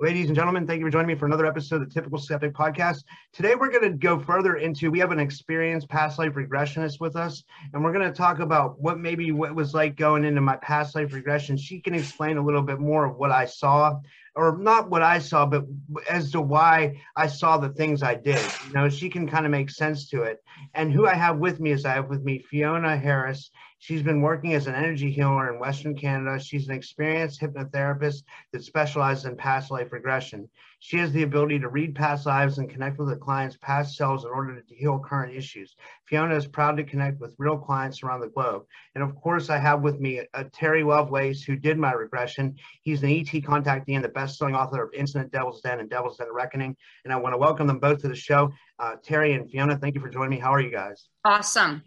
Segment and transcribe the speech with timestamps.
[0.00, 2.54] Ladies and gentlemen, thank you for joining me for another episode of the Typical Skeptic
[2.54, 3.02] Podcast.
[3.32, 4.92] Today, we're going to go further into.
[4.92, 7.42] We have an experienced past life regressionist with us,
[7.72, 10.94] and we're going to talk about what maybe what was like going into my past
[10.94, 11.56] life regression.
[11.56, 13.98] She can explain a little bit more of what I saw,
[14.36, 15.64] or not what I saw, but
[16.08, 18.40] as to why I saw the things I did.
[18.68, 20.44] You know, she can kind of make sense to it.
[20.74, 23.50] And who I have with me is I have with me Fiona Harris.
[23.80, 26.42] She's been working as an energy healer in Western Canada.
[26.42, 30.48] She's an experienced hypnotherapist that specializes in past life regression.
[30.80, 34.24] She has the ability to read past lives and connect with the client's past selves
[34.24, 35.76] in order to heal current issues.
[36.04, 38.64] Fiona is proud to connect with real clients around the globe.
[38.94, 42.56] And of course, I have with me uh, Terry Lovelace, who did my regression.
[42.82, 46.32] He's an ET contactee and the best-selling author of Incident Devil's Den and Devil's Den
[46.32, 46.76] Reckoning.
[47.04, 48.52] And I want to welcome them both to the show.
[48.78, 50.38] Uh, Terry and Fiona, thank you for joining me.
[50.38, 51.08] How are you guys?
[51.24, 51.82] Awesome.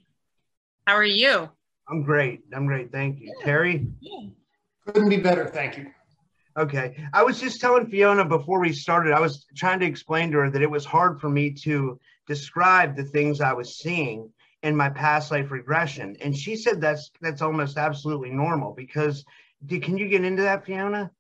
[0.88, 1.50] How are you?
[1.92, 2.42] I'm great.
[2.54, 2.92] I'm great.
[2.92, 3.34] Thank you.
[3.42, 3.88] Terry?
[4.88, 5.48] Couldn't be better.
[5.48, 5.88] Thank you.
[6.58, 6.96] Okay.
[7.14, 10.50] I was just telling Fiona before we started, I was trying to explain to her
[10.50, 14.32] that it was hard for me to describe the things I was seeing
[14.64, 16.16] in my past life regression.
[16.22, 19.26] And she said that's that's almost absolutely normal because
[19.68, 21.12] can you get into that, Fiona?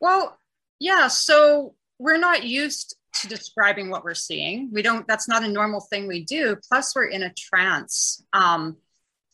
[0.00, 0.38] Well,
[0.78, 1.08] yeah.
[1.08, 4.70] So we're not used to describing what we're seeing.
[4.72, 6.56] We don't, that's not a normal thing we do.
[6.68, 8.24] Plus, we're in a trance.
[8.32, 8.76] Um,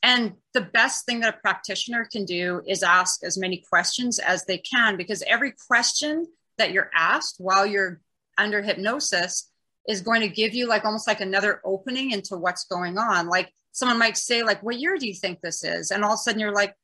[0.02, 4.44] and the best thing that a practitioner can do is ask as many questions as
[4.44, 6.26] they can, because every question
[6.58, 8.00] that you're asked while you're
[8.36, 9.50] under hypnosis
[9.88, 13.26] is going to give you like almost like another opening into what's going on.
[13.26, 15.90] Like someone might say, like, what year do you think this is?
[15.90, 16.74] And all of a sudden you're like,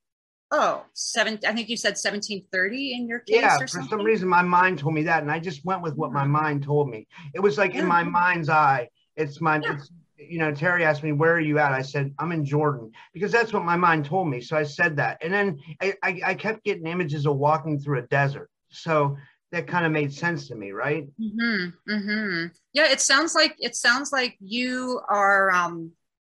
[0.50, 3.42] oh, seven, I think you said 1730 in your case.
[3.42, 5.22] Yeah, for some reason my mind told me that.
[5.22, 6.32] And I just went with what my mm-hmm.
[6.32, 7.06] mind told me.
[7.34, 7.80] It was like yeah.
[7.80, 8.12] in my mm-hmm.
[8.12, 8.88] mind's eye.
[9.16, 9.74] It's my yeah.
[9.74, 11.72] it's you know, Terry asked me, where are you at?
[11.72, 14.40] I said, I'm in Jordan because that's what my mind told me.
[14.40, 15.18] So I said that.
[15.22, 18.50] And then I, I, I kept getting images of walking through a desert.
[18.68, 19.16] So
[19.52, 21.06] that kind of made sense to me, right?
[21.20, 22.46] Mm-hmm, mm-hmm.
[22.72, 25.92] Yeah, it sounds like it sounds like you are um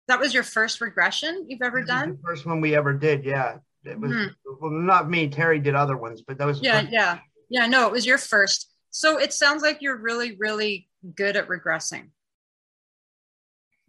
[0.09, 2.19] that was your first regression you've ever done?
[2.25, 3.56] first one we ever did, yeah.
[3.84, 4.53] It was mm-hmm.
[4.60, 7.19] well not me, Terry did other ones, but that was Yeah, yeah.
[7.50, 8.72] Yeah, no, it was your first.
[8.91, 12.09] So it sounds like you're really, really good at regressing.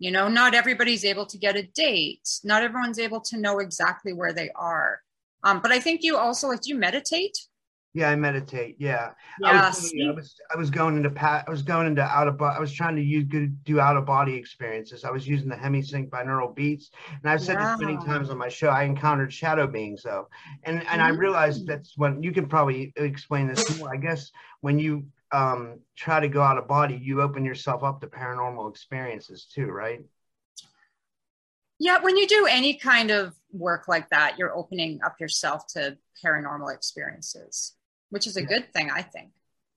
[0.01, 2.27] You know, not everybody's able to get a date.
[2.43, 4.99] Not everyone's able to know exactly where they are.
[5.43, 7.37] Um, but I think you also like do you meditate?
[7.93, 8.77] Yeah, I meditate.
[8.79, 11.43] Yeah, yeah I, was, I was I was going into pat.
[11.45, 12.41] I was going into out of.
[12.41, 15.03] I was trying to use good do out of body experiences.
[15.03, 16.89] I was using the HemiSync binaural beats,
[17.21, 17.75] and I've said wow.
[17.75, 18.69] this many times on my show.
[18.69, 20.29] I encountered shadow beings though,
[20.63, 21.01] and and mm-hmm.
[21.01, 23.93] I realized that's when you can probably explain this more.
[23.93, 28.01] I guess when you um, try to go out of body, you open yourself up
[28.01, 30.01] to paranormal experiences too, right?
[31.79, 35.97] Yeah, when you do any kind of work like that, you're opening up yourself to
[36.23, 37.73] paranormal experiences,
[38.09, 39.31] which is a good thing, I think.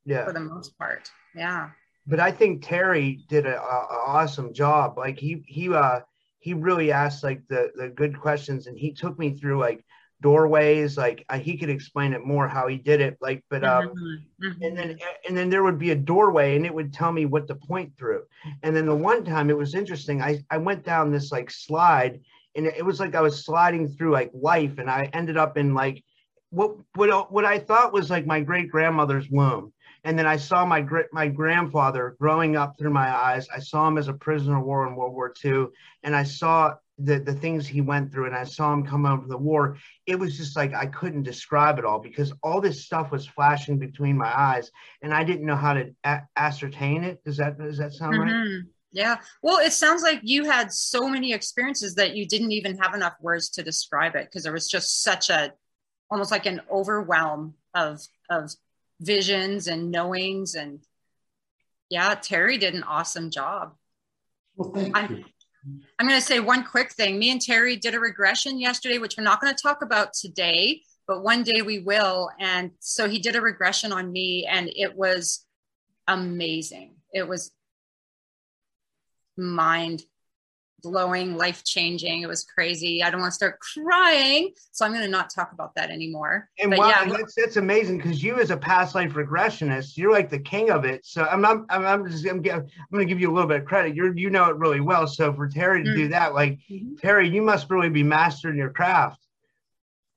[0.05, 0.27] Yeah.
[0.27, 1.11] For the most part.
[1.35, 1.71] Yeah.
[2.07, 4.99] But I think Terry did an awesome job.
[4.99, 6.01] Like he he uh
[6.41, 9.83] he really asked like the the good questions, and he took me through like
[10.25, 13.89] doorways like uh, he could explain it more how he did it like but um
[13.89, 14.47] mm-hmm.
[14.47, 14.63] mm-hmm.
[14.63, 14.99] and then
[15.29, 17.93] and then there would be a doorway and it would tell me what to point
[17.99, 18.23] through
[18.63, 22.19] and then the one time it was interesting i i went down this like slide
[22.57, 25.75] and it was like i was sliding through like life and i ended up in
[25.75, 26.03] like
[26.49, 29.75] what what what i thought was like my great grandmother's womb
[30.07, 33.49] and then I saw my my grandfather growing up through my eyes.
[33.49, 35.69] I saw him as a prisoner of war in World War II,
[36.03, 39.23] and I saw the the things he went through and I saw him come out
[39.23, 42.85] of the war, it was just like I couldn't describe it all because all this
[42.85, 44.71] stuff was flashing between my eyes
[45.03, 47.23] and I didn't know how to a- ascertain it.
[47.25, 48.55] Does that does that sound mm-hmm.
[48.55, 48.63] right?
[48.93, 49.17] Yeah.
[49.43, 53.15] Well, it sounds like you had so many experiences that you didn't even have enough
[53.21, 55.53] words to describe it because there was just such a
[56.11, 58.01] almost like an overwhelm of
[58.31, 58.53] of
[59.01, 60.79] visions and knowings and
[61.91, 63.75] yeah, Terry did an awesome job.
[64.57, 65.25] Well, thank I'm, you.
[65.99, 67.19] I'm going to say one quick thing.
[67.19, 70.83] Me and Terry did a regression yesterday, which we're not going to talk about today,
[71.07, 72.31] but one day we will.
[72.39, 75.47] And so he did a regression on me, and it was
[76.07, 76.97] amazing.
[77.13, 77.51] It was
[79.37, 80.03] mind
[80.85, 82.23] blowing, life changing.
[82.23, 83.03] It was crazy.
[83.03, 86.49] I don't want to start crying, so I'm going to not talk about that anymore.
[86.61, 90.13] And but wow, yeah, that's, that's amazing because you, as a past life regressionist, you're
[90.13, 91.05] like the king of it.
[91.05, 92.67] So I'm I'm, I'm just I'm, I'm going
[93.01, 93.97] to give you a little bit of credit.
[93.97, 95.07] You're you know it really well.
[95.07, 95.99] So for Terry to mm-hmm.
[95.99, 96.97] do that, like mm-hmm.
[96.97, 99.21] Terry, you must really be mastering your craft.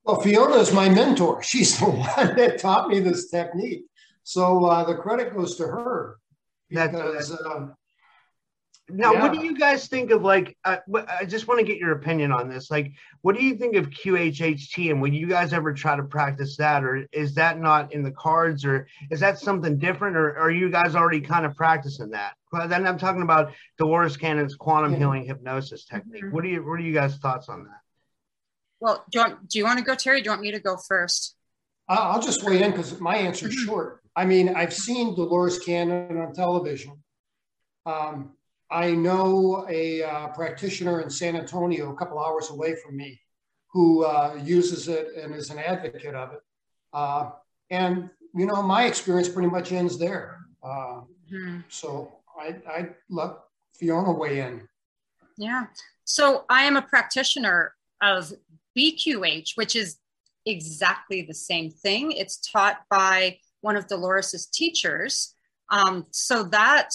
[0.03, 1.41] Well, Fiona is my mentor.
[1.43, 3.85] She's the one that taught me this technique.
[4.23, 6.17] So uh, the credit goes to her
[6.69, 7.29] because.
[7.29, 7.67] That's, uh,
[8.89, 9.21] Now, Yeah.
[9.21, 10.57] what do you guys think of like?
[10.63, 10.77] Uh,
[11.19, 12.71] I just want to get your opinion on this.
[12.71, 16.55] Like, what do you think of QHHT, and would you guys ever try to practice
[16.57, 20.51] that, or is that not in the cards, or is that something different, or are
[20.51, 22.35] you guys already kind of practicing that?
[22.53, 24.99] Well, then I'm talking about Dolores Cannon's quantum Yeah.
[24.99, 26.23] healing hypnosis technique.
[26.23, 26.31] Mhm.
[26.31, 26.63] What do you?
[26.65, 27.81] What are you guys' thoughts on that?
[28.79, 30.21] Well, do you want, do you want to go, Terry?
[30.21, 31.35] Do you want me to go first?
[31.89, 33.65] I- I'll just weigh in because my answer is Mhm.
[33.65, 34.01] short.
[34.15, 37.03] I mean, I've seen Dolores Cannon on television.
[37.85, 38.36] Um,
[38.69, 43.19] I know a uh, practitioner in San Antonio, a couple hours away from me,
[43.71, 46.39] who uh, uses it and is an advocate of it.
[46.93, 47.31] Uh,
[47.69, 50.39] and you know, my experience pretty much ends there.
[50.63, 51.63] Uh, Mhm.
[51.67, 53.31] so I, I'd let
[53.77, 54.67] Fiona weigh in.
[55.37, 55.65] Yeah.
[56.05, 58.31] So I am a practitioner of
[58.77, 59.97] BQH, which is
[60.45, 62.13] exactly the same thing.
[62.13, 65.33] It's taught by one of Dolores's teachers.
[65.69, 66.91] Um, so that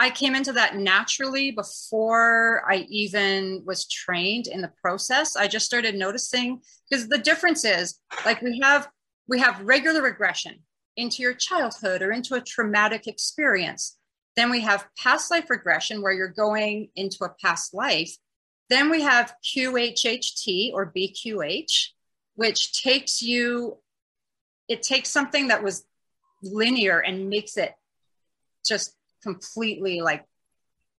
[0.00, 5.36] I came into that naturally before I even was trained in the process.
[5.36, 8.88] I just started noticing because the difference is like we have
[9.28, 10.60] we have regular regression
[10.96, 13.98] into your childhood or into a traumatic experience.
[14.36, 18.16] Then we have past life regression where you're going into a past life.
[18.70, 21.88] Then we have QHHT or BQH,
[22.36, 23.76] which takes you,
[24.66, 25.84] it takes something that was
[26.42, 27.74] linear and makes it
[28.64, 30.24] just completely like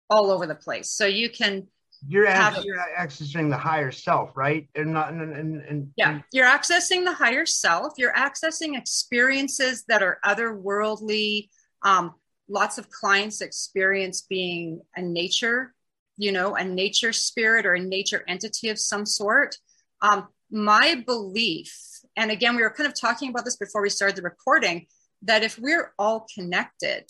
[0.09, 0.91] all over the place.
[0.91, 1.67] So you can,
[2.07, 4.67] You're, Have act- you're accessing the higher self, right?
[4.75, 7.93] And not and and, and yeah, you're accessing the higher self.
[7.97, 11.49] You're accessing experiences that are otherworldly.
[11.83, 12.15] Um,
[12.49, 15.73] lots of clients experience being a nature,
[16.17, 19.57] you know, a nature spirit or a nature entity of some sort.
[20.01, 21.73] Um, my belief,
[22.17, 24.87] and again, we were kind of talking about this before we started the recording,
[25.21, 27.05] that if we're all connected,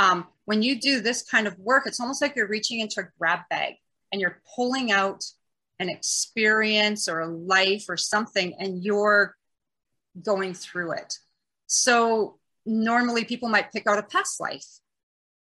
[0.00, 3.08] um, when you do this kind of work, it's almost like you're reaching into a
[3.18, 3.74] grab bag
[4.10, 5.22] and you're pulling out
[5.78, 9.36] an experience or a life or something and you're
[10.22, 11.18] going through it.
[11.66, 14.64] So normally people might pick out a past life,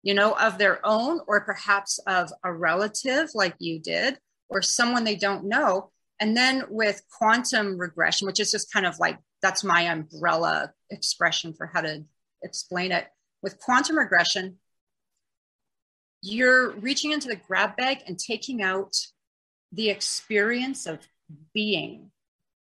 [0.02, 4.18] you know, of their own or perhaps of a relative like you did
[4.48, 5.92] or someone they don't know.
[6.18, 11.54] And then with quantum regression, which is just kind of like that's my umbrella expression
[11.54, 12.04] for how to
[12.42, 13.06] explain it.
[13.42, 14.58] With quantum regression,
[16.22, 18.94] you're reaching into the grab bag and taking out
[19.72, 20.98] the experience of
[21.54, 22.10] being.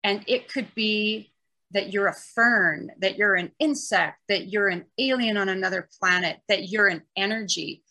[0.02, 1.32] And it could be
[1.72, 6.38] that you're a fern, that you're an insect, that you're an alien on another planet,
[6.48, 7.82] that you're an energy.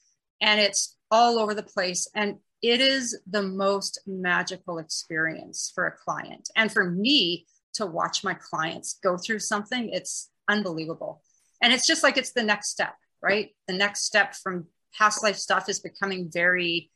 [0.41, 2.07] And it's all over the place.
[2.15, 6.49] And it is the most magical experience for a client.
[6.55, 11.21] And for me to watch my clients go through something, it's unbelievable.
[11.65, 13.49] And it's just like it's the next step, right?
[13.67, 16.91] The next step from past life stuff is becoming very,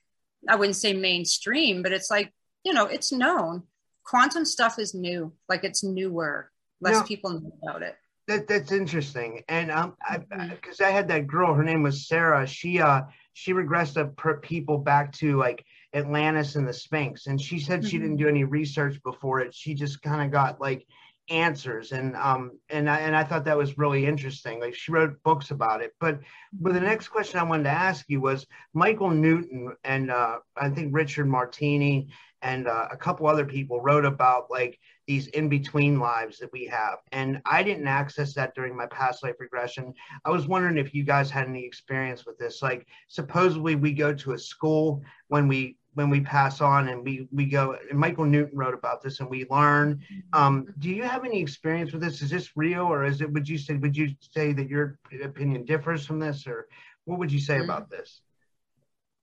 [0.48, 2.32] I wouldn't say mainstream, but it's like,
[2.64, 3.64] you know, it's known.
[4.06, 6.52] Quantum stuff is new, like it's newer.
[6.82, 7.96] Less people know about it.
[8.28, 10.52] That that's interesting, and um, I Mhm.
[10.52, 12.46] because I had that girl, her name was Sarah.
[12.46, 13.02] She uh
[13.34, 15.66] she regressed up per people back to like
[15.96, 19.56] Atlantis and the Sphinx, and she said she didn't do any research before it.
[19.56, 20.86] She just kind of got like
[21.30, 24.60] answers, and um and I and I thought that was really interesting.
[24.60, 25.94] Like she wrote books about it.
[26.00, 26.20] But
[26.54, 30.70] but the next question I wanted to ask you was Michael Newton and uh, I
[30.70, 32.10] think Richard Martini
[32.42, 34.80] and uh, a couple other people wrote about like
[35.10, 37.00] these in between lives that we have.
[37.12, 39.92] And I didn't access that during my past life regression.
[40.24, 42.62] I was wondering if you guys had any experience with this.
[42.62, 47.28] Like, supposedly we go to a school when we when we pass on and we
[47.30, 50.02] we go and michael newton wrote about this and we learn
[50.32, 53.50] um, do you have any experience with this is this real or is it would
[53.50, 56.68] you say would you say that your opinion differs from this or
[57.04, 57.66] what would you say Mhm.
[57.66, 58.22] about this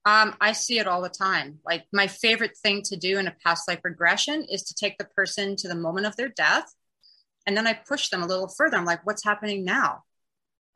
[0.05, 1.59] Um, I see it all the time.
[1.65, 5.09] Like my favorite thing to do in a past life regression is to take the
[5.19, 6.67] person to the moment of their death,
[7.45, 8.77] and then I push them a little further.
[8.77, 9.89] I'm like, what's happening now?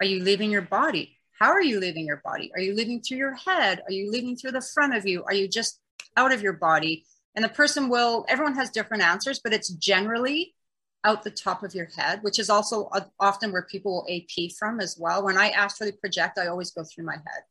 [0.02, 1.06] Are you leaving your body?
[1.40, 2.52] How are you leaving your body?
[2.54, 3.76] Are you leaving through your head?
[3.88, 5.24] Are you leaving through the front of you?
[5.24, 5.80] Are you just
[6.18, 7.06] out of your body?
[7.36, 10.54] And the person will, everyone has different answers, but it's generally
[11.04, 12.90] out the top of your head, which is also
[13.20, 15.24] often where people will AP from as well.
[15.24, 17.44] When I astrally project, I always go through my head.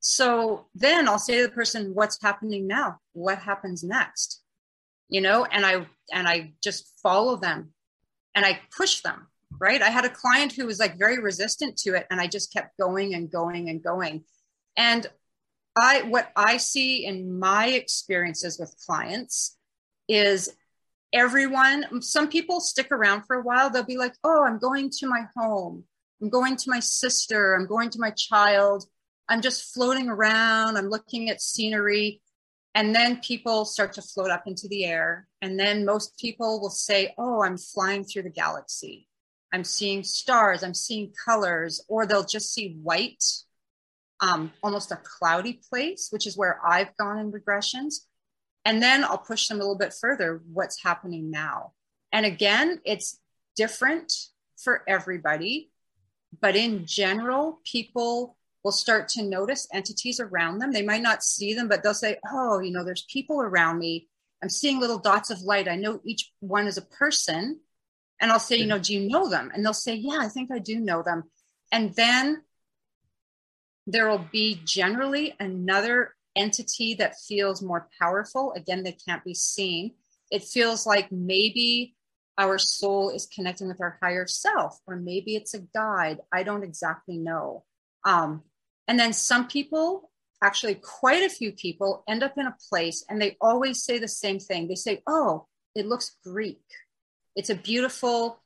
[0.00, 2.98] So then I'll say to the person, what's happening now?
[3.12, 4.42] What happens next?
[5.08, 7.72] You know, and I and I just follow them
[8.34, 9.26] and I push them,
[9.58, 9.82] right?
[9.82, 12.78] I had a client who was like very resistant to it and I just kept
[12.78, 14.24] going and going and going.
[14.76, 15.06] And
[15.80, 19.56] I what I see in my experiences with clients
[20.08, 20.54] is
[21.12, 23.70] everyone some people stick around for a while.
[23.70, 25.84] They'll be like oh i'm going to my home.
[26.22, 27.54] I'm going to my sister.
[27.54, 28.84] I'm going to my child.
[29.30, 32.20] I'm just floating around, I'm looking at scenery.
[32.74, 35.28] And then people start to float up into the air.
[35.40, 39.08] And then most people will say, Oh, I'm flying through the galaxy.
[39.52, 43.24] I'm seeing stars, I'm seeing colors, or they'll just see white,
[44.20, 48.06] um, almost a cloudy place, which is where I've gone in regressions.
[48.64, 50.42] And then I'll push them a little bit further.
[50.52, 51.72] What's happening now?
[52.12, 53.18] And again, it's
[53.56, 54.12] different
[54.62, 55.70] for everybody.
[56.40, 60.72] But in general, people will start to notice entities around them.
[60.72, 64.08] They might not see them, but they'll say, Oh, you know, there's people around me.
[64.42, 65.68] I'm seeing little dots of light.
[65.68, 67.60] I know each one is a person.
[68.20, 69.50] And I'll say, You know, do you know them?
[69.54, 71.24] And they'll say, Yeah, I think I do know them.
[71.72, 72.42] And then
[73.92, 78.52] there will be generally another entity that feels more powerful.
[78.52, 79.94] Again, they can't be seen.
[80.30, 81.96] It feels like maybe
[82.38, 86.20] our soul is connecting with our higher self, or maybe it's a guide.
[86.32, 87.64] I don't exactly know.
[88.04, 88.42] Um,
[88.86, 90.10] and then some people,
[90.42, 94.08] actually, quite a few people, end up in a place and they always say the
[94.08, 94.68] same thing.
[94.68, 96.62] They say, Oh, it looks Greek.
[97.34, 98.40] It's a beautiful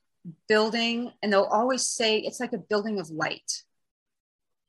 [0.48, 1.12] building.
[1.22, 3.62] And they'll always say, It's like a building of light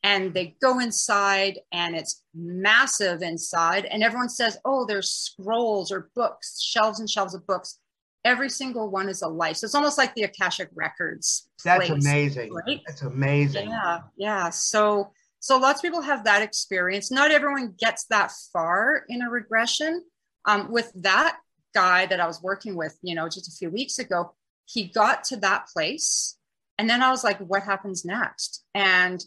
[0.06, 3.86] and they go inside and it's massive inside.
[3.86, 7.80] And everyone says oh there's scrolls or books shelves and shelves of books.
[8.24, 9.58] Every single one is a life.
[9.58, 12.54] So it's almost like the akashic records that's place, amazing.
[12.54, 12.82] right?
[12.88, 13.70] that's amazing.
[13.70, 14.52] Yeah yeah.
[14.52, 17.12] So so lots of people have that experience.
[17.12, 20.04] Not everyone gets that far in a regression.
[20.48, 21.38] Um, with that
[21.74, 24.34] guy that i was working with you know just a few weeks ago
[24.66, 26.38] he got to that place.
[26.78, 28.64] And then i was like what happens next?
[28.76, 29.26] And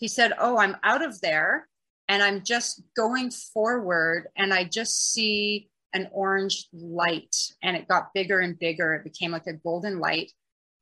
[0.00, 1.68] he said, Oh, I'm out of there
[2.08, 8.12] and I'm just going forward and I just see an orange light and it got
[8.14, 8.94] bigger and bigger.
[8.94, 10.32] It became like a golden light.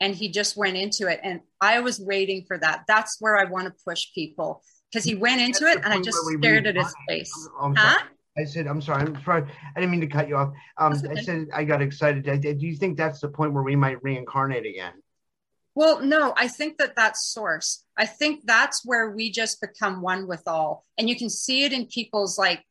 [0.00, 1.18] And he just went into it.
[1.24, 2.84] And I was waiting for that.
[2.86, 6.00] That's where I want to push people because he went into That's it and I
[6.00, 7.32] just stared at his face.
[7.60, 7.98] Oh, huh?
[8.38, 9.50] I said, I'm sorry, I'm sorry.
[9.74, 10.52] I didn't mean to cut you off.
[10.76, 11.18] Um, okay.
[11.18, 12.22] I said, I got excited.
[12.40, 14.92] Do you think that's the point where we might reincarnate again?
[15.78, 17.84] Well, no, I think that that's source.
[17.96, 20.84] I think that's where we just become one with all.
[20.98, 22.64] And you can see it in people's like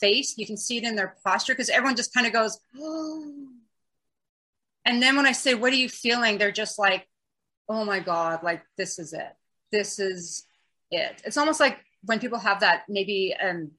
[0.00, 3.46] face, you can see it in their posture because everyone just kind of goes, oh.
[4.84, 6.36] And then when I say, What are you feeling?
[6.36, 7.06] They're just like,
[7.68, 9.32] Oh my God, like this is it.
[9.70, 10.44] This is
[10.90, 11.22] it.
[11.24, 13.70] It's almost like when people have that maybe um,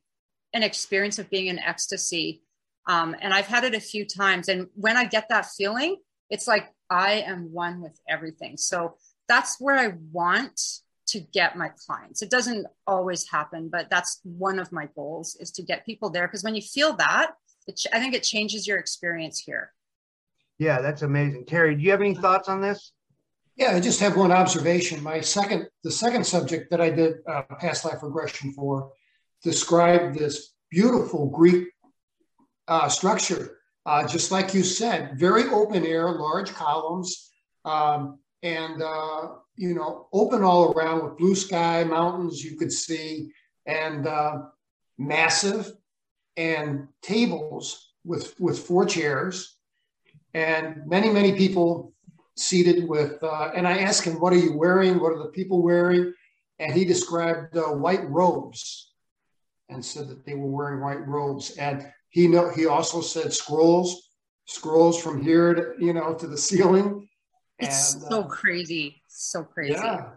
[0.54, 2.44] an experience of being in ecstasy.
[2.88, 4.48] Um, and I've had it a few times.
[4.48, 5.98] And when I get that feeling,
[6.30, 8.58] it's like I am one with everything.
[8.58, 8.96] So
[9.30, 10.60] that's where I want
[11.08, 12.22] to get my clients.
[12.22, 16.28] It doesn't always happen, but that's one of my goals is to get people there.
[16.28, 17.32] Because when you feel that,
[17.76, 19.72] ch- I think it changes your experience here.
[20.60, 21.46] Yeah, that's amazing.
[21.46, 22.92] Terry, do you have any thoughts on this?
[23.56, 25.02] Yeah, I just have one observation.
[25.02, 28.92] My second, the second subject that I did uh, past life regression for
[29.44, 31.70] described this beautiful Greek
[32.68, 37.32] uh, structure uh, just like you said, very open air, large columns,
[37.66, 43.32] um, and uh, you know, open all around with blue sky, mountains you could see,
[43.66, 44.40] and uh,
[44.98, 45.72] massive,
[46.38, 49.58] and tables with with four chairs,
[50.34, 51.94] and many many people
[52.36, 53.22] seated with.
[53.24, 55.00] Uh, and I asked him, "What are you wearing?
[55.00, 56.14] What are the people wearing?"
[56.60, 58.92] And he described uh, white robes,
[59.70, 64.10] and said that they were wearing white robes and he know he also said scrolls,
[64.46, 67.08] scrolls from here to you know to the ceiling.
[67.58, 69.74] It's and, so uh, crazy, so crazy.
[69.74, 70.10] Yeah,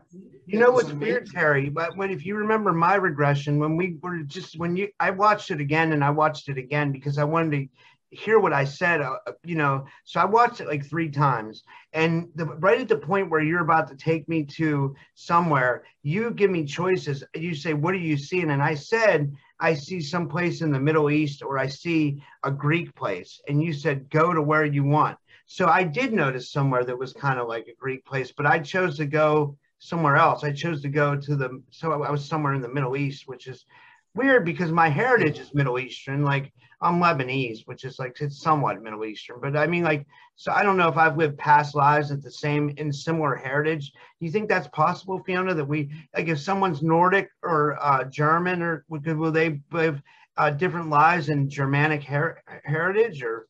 [0.47, 1.69] you know what's weird, Terry?
[1.71, 5.51] But when if you remember my regression, when we were just when you, I watched
[5.51, 7.69] it again and I watched it again because I wanted to
[8.17, 9.87] hear what I said, uh, you know.
[10.05, 13.63] So I watched it like three times, and the, right at the point where you're
[13.63, 17.23] about to take me to somewhere, you give me choices.
[17.37, 20.81] You say, "What are you seeing?" And I said, I see some place in the
[20.81, 23.41] Middle East or I see a Greek place.
[23.49, 25.17] And you said, go to where you want.
[25.47, 28.59] So I did notice somewhere that was kind of like a Greek place, but I
[28.59, 30.43] chose to go somewhere else.
[30.43, 33.47] I chose to go to the, so I was somewhere in the Middle East, which
[33.47, 33.67] is
[34.15, 36.23] weird because my heritage is Middle Eastern.
[36.23, 36.53] Like
[36.85, 39.39] I'm Lebanese, which is like it's somewhat Middle Eastern.
[39.41, 42.31] But I mean, like, so I don't know if I've lived past lives at the
[42.31, 43.93] same in similar heritage.
[43.93, 45.55] Do you think that's possible, Fiona?
[45.55, 50.03] That we like if someone's Nordic or uh, German or could will they live
[50.37, 53.49] uh, different lives in Germanic her- heritage or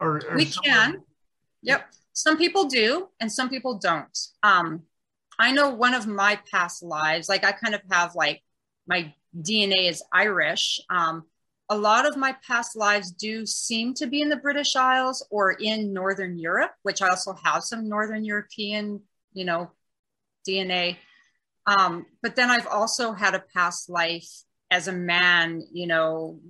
[0.00, 1.02] or, or we can.
[1.60, 4.18] Yep, some people do, and some people don't.
[4.42, 4.82] Um,
[5.38, 8.42] I know one of my past lives, like I kind of have like
[8.86, 10.80] my DNA is Irish.
[10.88, 11.24] Um,
[11.72, 15.52] a lot of my past lives do seem to be in the British Isles or
[15.52, 19.00] in Northern Europe, which I also have some Northern European,
[19.32, 19.70] you know,
[20.46, 20.98] DNA.
[21.66, 24.28] Um, but then I've also had a past life
[24.70, 26.40] as a man, you know,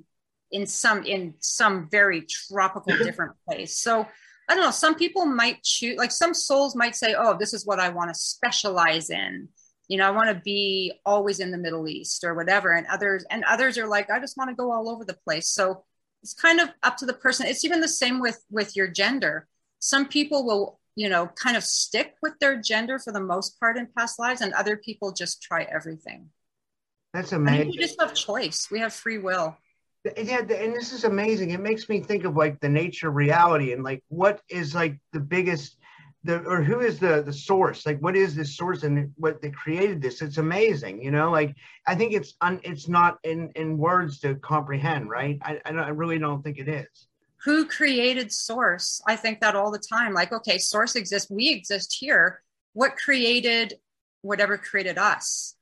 [0.51, 3.79] in some in some very tropical different place.
[3.79, 4.01] So
[4.49, 4.73] I don't know.
[4.73, 8.11] Some people might choose, like some souls might say, "Oh, this is what I want
[8.11, 9.49] to specialize in."
[9.93, 12.73] You know, I want to be always in the Middle East or whatever.
[12.73, 15.51] And others, and others are like, "I just want to go all over the place."
[15.51, 15.85] So
[16.23, 17.47] it's kind of up to the person.
[17.47, 19.47] It's even the same with with your gender.
[19.81, 23.77] Some people will, you know, kind of stick with their gender for the most part
[23.77, 26.31] in past lives, and other people just try everything.
[27.13, 27.61] That's amazing.
[27.61, 28.71] I mean, we just have choice.
[28.71, 29.59] We have free will
[30.17, 33.73] yeah and this is amazing it makes me think of like the nature of reality
[33.73, 35.77] and like what is like the biggest
[36.25, 37.85] the or who is the the source?
[37.87, 40.23] Like what is this source and what they created this?
[40.23, 41.31] It's amazing you know?
[41.31, 41.55] Like
[41.87, 45.39] i think it's un, it's not in in words to comprehend right?
[45.43, 47.09] I, I, I really don't think it is.
[47.45, 49.03] Who created source?
[49.07, 52.43] I think that all the time like okay source exists we exist here.
[52.73, 53.75] What created
[54.23, 55.57] whatever created us?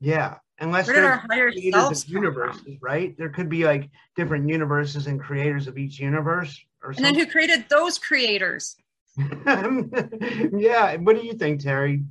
[0.00, 3.16] Yeah unless Where did our higher selves universes, right?
[3.16, 6.58] There could be like different universes and creators of each universe.
[6.82, 8.76] Or and then who created those creators?
[10.58, 10.96] yeah.
[10.96, 12.04] What do you think, Terry?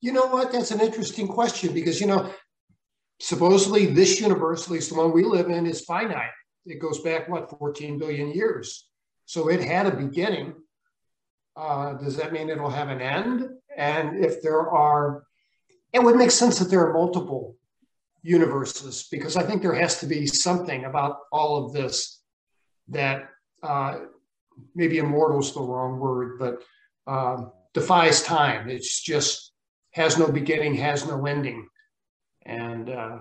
[0.00, 0.52] You know what?
[0.52, 2.32] That's an interesting question because, you know,
[3.20, 6.30] supposedly this universe, at least the one we live in, is finite.
[6.64, 8.86] It goes back, what, 14 billion years.
[9.26, 10.54] So it had a beginning.
[11.56, 13.48] Uh, does that mean it'll have an end?
[13.76, 15.24] And if there are
[15.92, 17.56] it would make sense that there are multiple
[18.22, 22.20] universes because I think there has to be something about all of this
[22.88, 23.28] that
[23.62, 23.98] uh,
[24.74, 26.62] maybe immortal is the wrong word, but
[27.06, 28.68] uh, defies time.
[28.68, 29.52] It's just
[29.92, 31.68] has no beginning, has no ending,
[32.46, 33.18] and uh,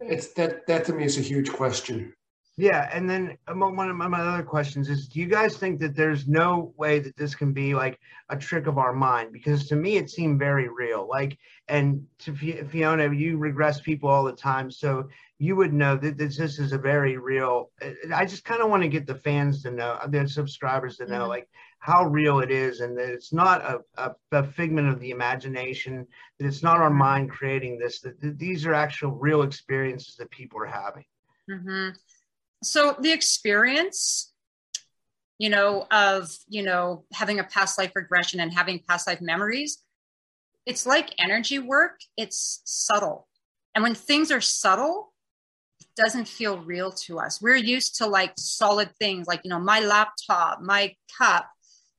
[0.00, 2.12] it's that that to me is a huge question.
[2.58, 6.26] Yeah, and then one of my other questions is: Do you guys think that there's
[6.26, 8.00] no way that this can be like
[8.30, 9.32] a trick of our mind?
[9.32, 11.06] Because to me, it seemed very real.
[11.08, 11.38] Like,
[11.68, 16.36] and to Fiona, you regress people all the time, so you would know that this,
[16.36, 17.70] this is a very real.
[18.12, 21.20] I just kind of want to get the fans to know, the subscribers to know,
[21.20, 21.28] mm-hmm.
[21.28, 21.48] like
[21.78, 26.04] how real it is, and that it's not a, a, a, figment of the imagination.
[26.40, 26.98] That it's not our mm-hmm.
[26.98, 28.00] mind creating this.
[28.00, 31.04] That, that these are actual real experiences that people are having.
[31.48, 31.90] Mm-hmm
[32.62, 34.32] so the experience
[35.38, 39.82] you know of you know having a past life regression and having past life memories
[40.68, 42.00] it's like energy work.
[42.18, 43.26] It's subtle.
[43.74, 45.14] And when things are subtle
[45.80, 47.40] it doesn't feel real to us.
[47.40, 51.48] We're used to like solid things like you know my laptop my cup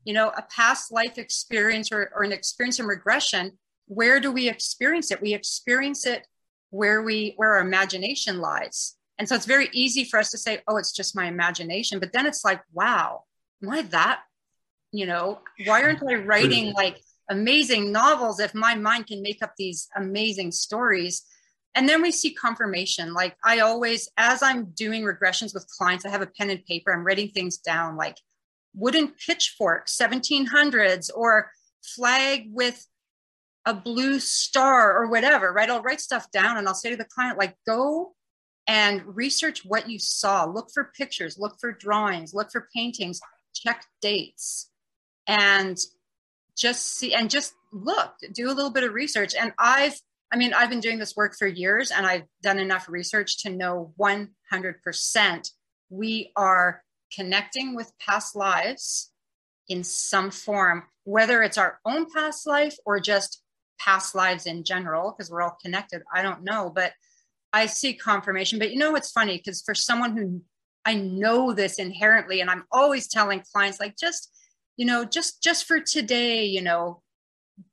[0.05, 4.47] you know a past life experience or, or an experience in regression where do we
[4.47, 5.19] experience it?
[5.19, 6.27] We experience it
[6.69, 10.61] where we where our imagination lies and so it's very easy for us to say,
[10.67, 11.99] oh, it's just my imagination.
[11.99, 13.25] But then it's like, wow,
[13.61, 14.21] am I that?
[14.93, 19.53] You know, why aren't I writing like amazing novels if my mind can make up
[19.57, 21.23] these amazing stories?
[21.75, 23.13] And then we see confirmation.
[23.13, 26.91] Like I always, as I'm doing regressions with clients, I have a pen and paper,
[26.91, 28.15] I'm writing things down like
[28.73, 31.51] wooden pitchfork, 1700s, or
[31.83, 32.87] flag with
[33.65, 35.69] a blue star or whatever, right?
[35.69, 38.15] I'll write stuff down and I'll say to the client, like, go
[38.69, 40.45] and research what you saw.
[40.45, 43.19] Look for pictures, look for drawings, look for paintings,
[43.55, 44.69] check dates,
[45.25, 45.75] and
[46.55, 49.33] just see and just look, do a little bit of research.
[49.33, 49.99] And I've,
[50.31, 53.49] I mean, I've been doing this work for years and I've done enough research to
[53.49, 55.51] know 100%
[55.89, 59.11] we are connecting with past lives
[59.67, 63.41] in some form, whether it's our own past life or just
[63.79, 66.03] past lives in general, because we're all connected.
[66.13, 66.93] I don't know, but
[67.53, 68.59] I see confirmation.
[68.59, 69.37] But you know what's funny?
[69.37, 70.41] Because for someone who
[70.85, 74.31] I know this inherently, and I'm always telling clients, like, just,
[74.77, 77.01] you know, just just for today, you know,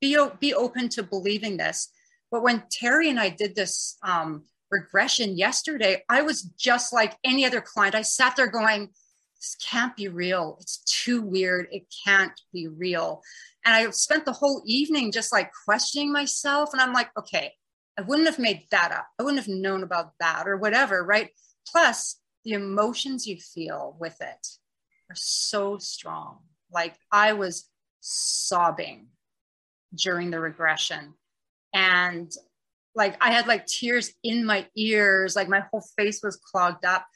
[0.01, 1.91] be be open to believing this.
[2.31, 7.45] But when Terry and I did this um, regression yesterday, I was just like any
[7.45, 7.95] other client.
[7.95, 8.89] I sat there going,
[9.37, 10.57] this can't be real.
[10.61, 11.69] It's too weird.
[11.71, 13.23] It can't be real.
[13.65, 16.71] And I spent the whole evening just like questioning myself.
[16.73, 17.53] And I'm like, okay,
[17.99, 19.07] I wouldn't have made that up.
[19.19, 21.31] I wouldn't have known about that or whatever, right?
[21.71, 24.47] Plus, the emotions you feel with it
[25.11, 26.39] are so strong.
[26.73, 27.69] Like I was
[28.01, 29.09] sobbing
[29.95, 31.15] during the regression.
[31.73, 32.31] And
[32.95, 37.07] like I had like tears in my ears, like my whole face was clogged up.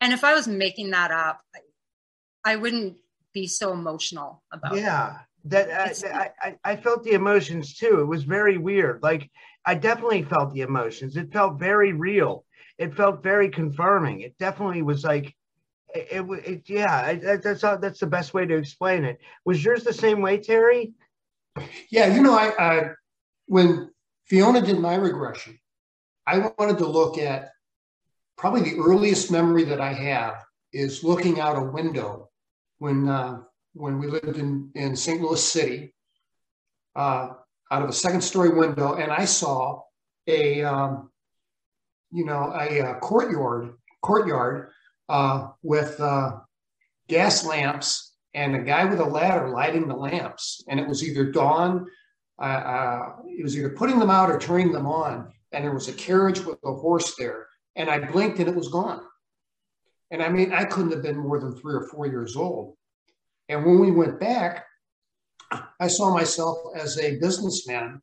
[0.00, 2.96] And if I was making that up, I, I wouldn't
[3.32, 4.80] be so emotional about yeah.
[4.80, 8.00] it Yeah that uh, I, I, I, felt the emotions too.
[8.00, 9.02] It was very weird.
[9.02, 9.30] Like
[9.66, 11.16] I definitely felt the emotions.
[11.16, 12.44] It felt very real.
[12.78, 14.22] It felt very confirming.
[14.22, 15.34] It definitely was like
[15.94, 16.08] it.
[16.10, 19.18] it, it yeah, that's how, that's the best way to explain it.
[19.44, 20.94] Was yours the same way, Terry?
[21.90, 22.90] Yeah, you know, I, I
[23.46, 23.90] when
[24.24, 25.58] Fiona did my regression.
[26.26, 27.50] I wanted to look at
[28.36, 32.30] probably the earliest memory that I have is looking out a window
[32.78, 33.40] when uh,
[33.74, 35.20] when we lived in, in St.
[35.20, 35.94] Louis City,
[36.96, 37.30] uh,
[37.70, 39.82] out of a second story window, and I saw
[40.26, 41.10] a um,
[42.12, 44.70] you know a, a, courtyard courtyard
[45.08, 46.32] uh, with uh,
[47.08, 51.30] gas lamps and a guy with a ladder lighting the lamps, and it was either
[51.30, 51.86] dawn.
[52.40, 55.88] Uh, uh, it was either putting them out or turning them on, and there was
[55.88, 57.46] a carriage with a horse there.
[57.76, 59.00] And I blinked and it was gone.
[60.10, 62.76] And I mean, I couldn't have been more than three or four years old.
[63.48, 64.64] And when we went back,
[65.80, 68.00] I saw myself as a businessman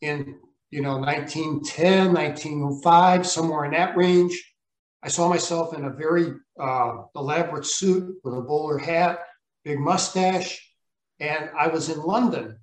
[0.00, 0.38] in,
[0.70, 4.52] you know, 1910, 1905, somewhere in that range.
[5.02, 9.20] I saw myself in a very uh, elaborate suit with a bowler hat,
[9.64, 10.60] big mustache.
[11.20, 12.58] And I was in London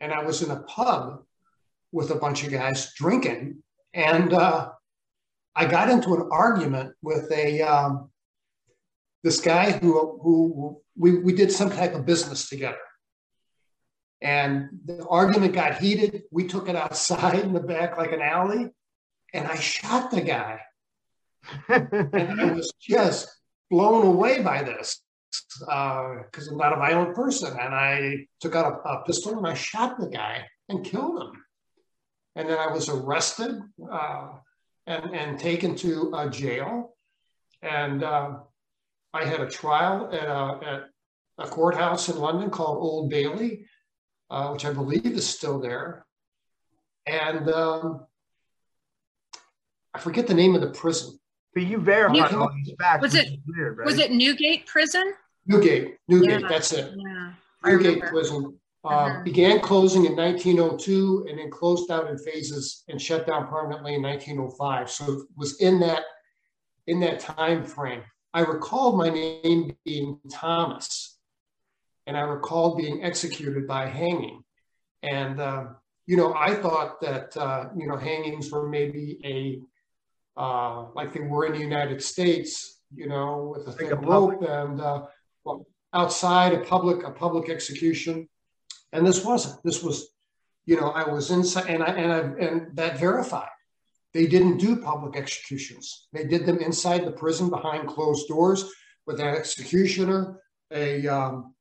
[0.00, 1.22] and I was in a pub
[1.92, 3.62] with a bunch of guys drinking.
[3.92, 4.70] And uh,
[5.54, 8.10] I got into an argument with a um,
[9.24, 12.78] this guy who who we, we did some type of business together.
[14.22, 16.22] And the argument got heated.
[16.30, 18.68] We took it outside in the back like an alley,
[19.32, 20.60] and I shot the guy.
[21.68, 23.28] and I was just
[23.70, 25.00] blown away by this
[25.58, 27.56] because uh, I'm not a violent person.
[27.58, 31.44] And I took out a, a, pistol and I shot the guy and killed him.
[32.36, 33.58] And then I was arrested
[33.90, 34.28] uh,
[34.86, 36.96] and, and taken to a jail.
[37.62, 38.38] And uh,
[39.12, 40.82] I had a trial at a, at
[41.38, 43.66] a, courthouse in London called Old Bailey,
[44.30, 46.06] uh, which I believe is still there.
[47.06, 48.06] And um,
[49.94, 51.18] I forget the name of the prison.
[51.54, 53.02] But you verified all these facts.
[53.02, 53.84] Was it weird, right?
[53.84, 55.14] was it Newgate Prison?
[55.46, 56.48] Newgate, Newgate, yeah.
[56.48, 56.92] that's it.
[56.96, 57.32] Yeah,
[57.64, 58.56] Newgate Prison.
[58.84, 59.22] Uh, uh-huh.
[59.24, 64.02] Began closing in 1902 and then closed down in phases and shut down permanently in
[64.02, 64.90] 1905.
[64.90, 66.02] So it was in that
[66.86, 68.02] in that time frame.
[68.32, 71.09] I recalled my name being Thomas,
[72.06, 74.42] and I recalled being executed by hanging.
[75.02, 75.64] And uh,
[76.06, 81.20] you know, I thought that uh, you know hangings were maybe a uh, like they
[81.20, 85.02] were in the United States, you know, with a thick rope and uh,
[85.44, 88.28] well, outside a public a public execution
[88.92, 89.62] and this wasn't.
[89.62, 90.08] This was,
[90.66, 93.48] you know, I was inside, and I and I and that verified.
[94.12, 96.08] They didn't do public executions.
[96.12, 98.70] They did them inside the prison behind closed doors
[99.06, 100.40] with an executioner,
[100.72, 101.54] a um,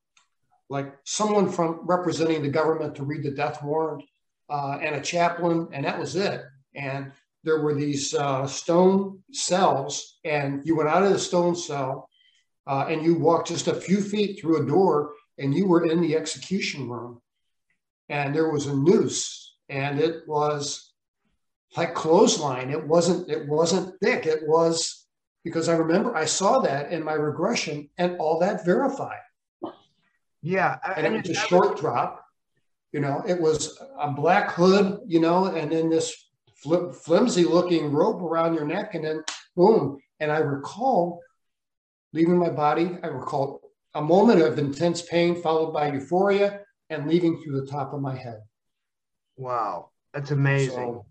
[0.70, 4.04] like someone from representing the government to read the death warrant,
[4.50, 6.42] uh, and a chaplain, and that was it.
[6.76, 7.12] And
[7.44, 12.10] there were these uh, stone cells, and you went out of the stone cell,
[12.68, 16.02] uh, and you walked just a few feet through a door, and you were in
[16.02, 17.22] the execution room.
[18.10, 20.92] And there was a noose and it was
[21.78, 22.72] like clothesline.
[22.72, 24.26] It wasn't it wasn't thick.
[24.26, 25.06] It was
[25.44, 29.22] because i remember i saw that in my regression and all that verified
[30.42, 32.26] yeah and it was a short drop
[32.92, 36.30] you know it was a black hood you know and then this
[37.04, 39.24] flimsy looking rope around your neck and then
[39.56, 41.22] boom and i recall
[42.14, 43.62] leaving my body i recall
[43.96, 48.16] a moment of intense pain followed by euphoria and leaving through the top of my
[48.16, 48.42] head.
[49.38, 50.74] Wow, that's amazing.
[50.74, 51.06] So,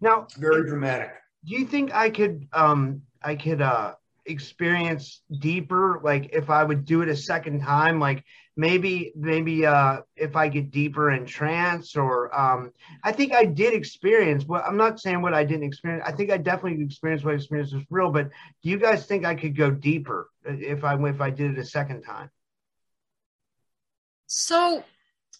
[0.00, 1.10] now, very dramatic.
[1.44, 3.94] Do you think I could um I could uh
[4.26, 8.24] experience deeper like if I would do it a second time like
[8.56, 13.74] maybe maybe uh if I get deeper in trance or um I think I did
[13.74, 17.32] experience what I'm not saying what I didn't experience I think I definitely experienced what
[17.32, 18.30] I experienced was real but
[18.62, 21.64] do you guys think I could go deeper if I if I did it a
[21.64, 22.30] second time?
[24.26, 24.84] So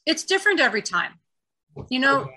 [0.06, 1.12] it's different every time.
[1.88, 2.28] You know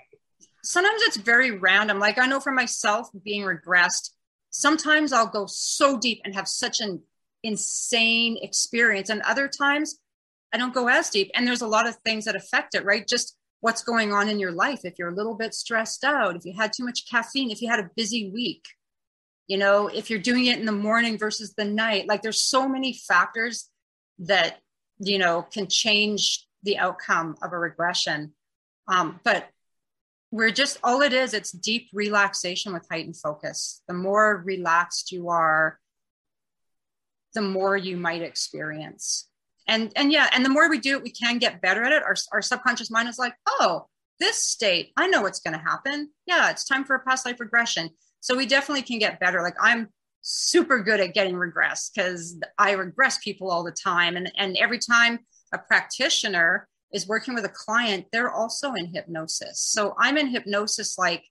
[0.64, 4.10] sometimes it's very random like i know for myself being regressed
[4.54, 7.00] sometimes i'll go so deep and have such an
[7.42, 9.98] insane experience and other times
[10.52, 13.06] i don't go as deep and there's a lot of things that affect it right
[13.08, 16.44] just what's going on in your life if you're a little bit stressed out if
[16.44, 18.64] you had too much caffeine if you had a busy week
[19.46, 22.68] you know if you're doing it in the morning versus the night like there's so
[22.68, 23.70] many factors
[24.18, 24.60] that
[24.98, 28.32] you know can change the outcome of a regression.
[28.88, 29.48] Um, but
[30.34, 33.82] we're just all it is it's deep relaxation with heightened focus.
[33.86, 35.78] The more relaxed you are
[37.34, 39.28] the more you might experience.
[39.68, 42.02] And and yeah and the more we do it we can get better at it.
[42.02, 43.86] Our, our subconscious mind is like oh
[44.18, 46.10] this state i know what's going to happen.
[46.26, 47.90] Yeah it's time for a past life regression.
[48.18, 49.40] So we definitely can get better.
[49.40, 49.88] Like i'm
[50.22, 54.16] super good at getting regress because i regress people all the time.
[54.16, 55.20] And and every time
[55.52, 59.60] a practitioner is working with a client, they're also in hypnosis.
[59.60, 61.24] So I'm in hypnosis like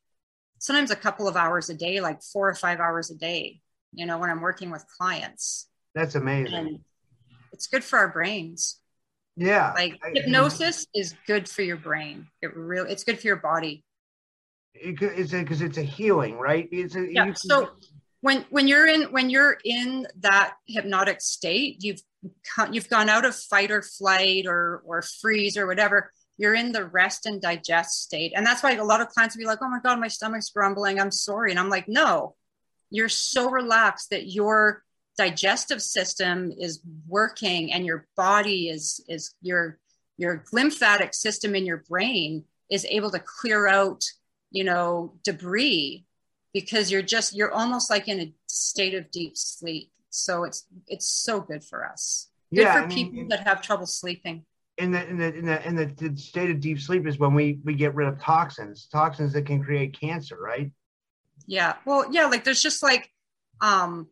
[0.60, 3.62] sometimes a couple of hours a day, like four or five hours a day,
[3.93, 5.69] you know, when I'm working with clients.
[5.95, 6.54] That's amazing.
[6.54, 6.80] And
[7.54, 8.80] it's good for our brains.
[9.38, 9.71] Yeah.
[9.73, 12.28] Like hypnosis is good for your brain.
[12.41, 13.86] It really, it's good for your body.
[14.73, 16.67] It, it's because it's a healing, right?
[16.71, 17.32] It's a, yeah.
[17.34, 17.69] so
[18.21, 22.02] when when you're in when you're in that hypnotic state, you've
[22.72, 26.12] you've gone out of fight or flight or or freeze or whatever.
[26.38, 29.42] You're in the rest and digest state, and that's why a lot of clients will
[29.42, 31.00] be like, "Oh my god, my stomach's grumbling.
[31.00, 32.36] I'm sorry," and I'm like, "No,
[32.90, 34.84] you're so relaxed that your
[35.18, 39.80] digestive system is working and your body is is your
[40.18, 44.04] your lymphatic system in your brain is able to clear out
[44.52, 46.06] you know debris
[46.54, 51.08] because you're just you're almost like in a state of deep sleep so it's it's
[51.08, 52.30] so good for us.
[52.54, 54.45] Good yeah, for people that have trouble sleeping.
[54.78, 57.34] In the in the in the in the, the state of deep sleep is when
[57.34, 60.71] we we get rid of toxins toxins that can create cancer right?
[61.47, 61.76] Yeah.
[61.86, 63.10] Well yeah like there's just like
[63.62, 64.08] um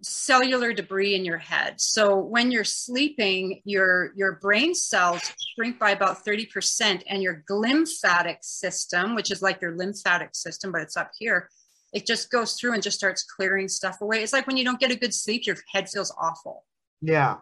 [0.00, 1.80] cellular debris in your head.
[1.80, 5.20] So when you're sleeping, your your brain cells
[5.54, 10.80] shrink by about 30% and your glymphatic system, which is like your lymphatic system but
[10.80, 11.48] it's up here,
[11.92, 14.22] it just goes through and just starts clearing stuff away.
[14.22, 16.64] It's like when you don't get a good sleep, your head feels awful.
[17.00, 17.38] Yeah.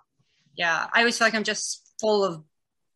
[0.57, 2.43] Yeah, I always feel like I'm just full of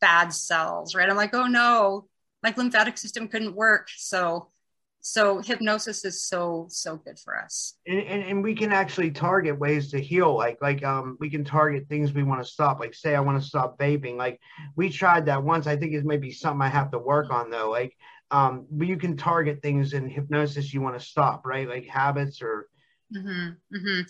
[0.00, 1.08] bad cells, right?
[1.08, 2.08] I'm like, "Oh no,
[2.42, 4.48] my lymphatic system couldn't work." So
[5.06, 9.58] so hypnosis is so so good for us and, and, and we can actually target
[9.58, 12.94] ways to heal like like um we can target things we want to stop like
[12.94, 14.40] say i want to stop vaping like
[14.76, 17.50] we tried that once i think it may be something i have to work on
[17.50, 17.94] though like
[18.34, 22.42] um but you can target things in hypnosis you want to stop right like habits
[22.42, 22.68] or
[23.14, 24.00] mm-hmm, mm-hmm.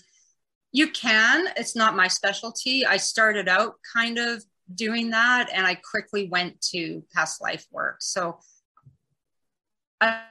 [0.72, 4.42] you can it's not my specialty i started out kind of
[4.74, 8.38] doing that and i quickly went to past life work so
[10.00, 10.22] I,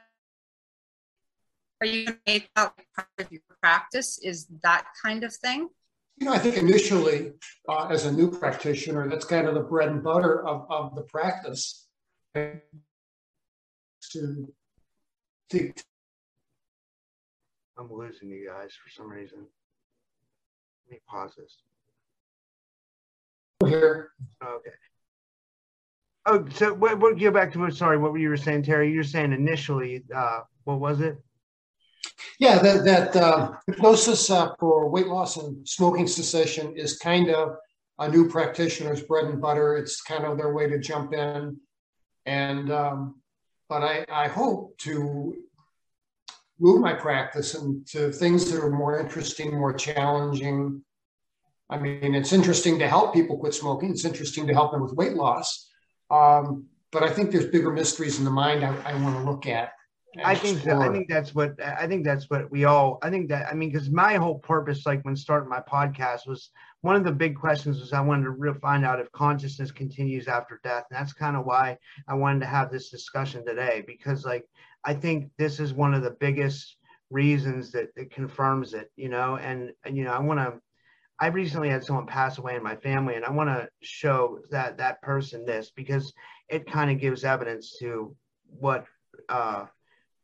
[1.81, 4.17] are you going to make that part of your practice?
[4.23, 5.67] Is that kind of thing?
[6.17, 7.33] You know, I think initially,
[7.67, 11.01] uh, as a new practitioner, that's kind of the bread and butter of, of the
[11.01, 11.87] practice.
[14.13, 14.47] To
[15.49, 15.81] think.
[17.79, 19.39] I'm losing you guys for some reason.
[20.85, 21.57] Let me pause this.
[23.67, 24.11] Here.
[24.43, 24.69] Okay.
[26.27, 26.99] Oh, so what?
[26.99, 27.19] What?
[27.19, 27.75] Go back to what?
[27.75, 28.91] Sorry, what were you were saying, Terry?
[28.91, 30.03] You were saying initially.
[30.13, 31.17] Uh, what was it?
[32.39, 37.55] Yeah, that, that uh, hypnosis uh, for weight loss and smoking cessation is kind of
[37.99, 39.77] a new practitioner's bread and butter.
[39.77, 41.57] It's kind of their way to jump in.
[42.25, 43.21] And, um,
[43.73, 45.33] but I, I hope to
[46.59, 50.83] move my practice into things that are more interesting, more challenging.
[51.71, 54.93] I mean, it's interesting to help people quit smoking, it's interesting to help them with
[54.93, 55.71] weight loss.
[56.11, 59.47] Um, but I think there's bigger mysteries in the mind I, I want to look
[59.47, 59.71] at.
[60.23, 60.79] I think so.
[60.79, 63.71] I think that's what I think that's what we all I think that I mean
[63.71, 67.79] because my whole purpose like when starting my podcast was one of the big questions
[67.79, 71.45] was I wanted to find out if consciousness continues after death and that's kind of
[71.45, 74.45] why I wanted to have this discussion today because like
[74.83, 76.77] I think this is one of the biggest
[77.09, 80.59] reasons that it confirms it you know and, and you know I want to
[81.19, 84.77] I recently had someone pass away in my family and I want to show that
[84.77, 86.13] that person this because
[86.49, 88.15] it kind of gives evidence to
[88.59, 88.85] what
[89.29, 89.65] uh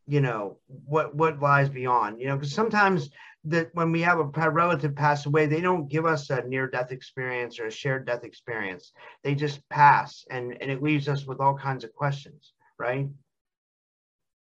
[0.09, 3.09] you know what what lies beyond you know because sometimes
[3.45, 6.91] that when we have a relative pass away they don't give us a near death
[6.91, 8.91] experience or a shared death experience.
[9.23, 13.07] They just pass and and it leaves us with all kinds of questions right?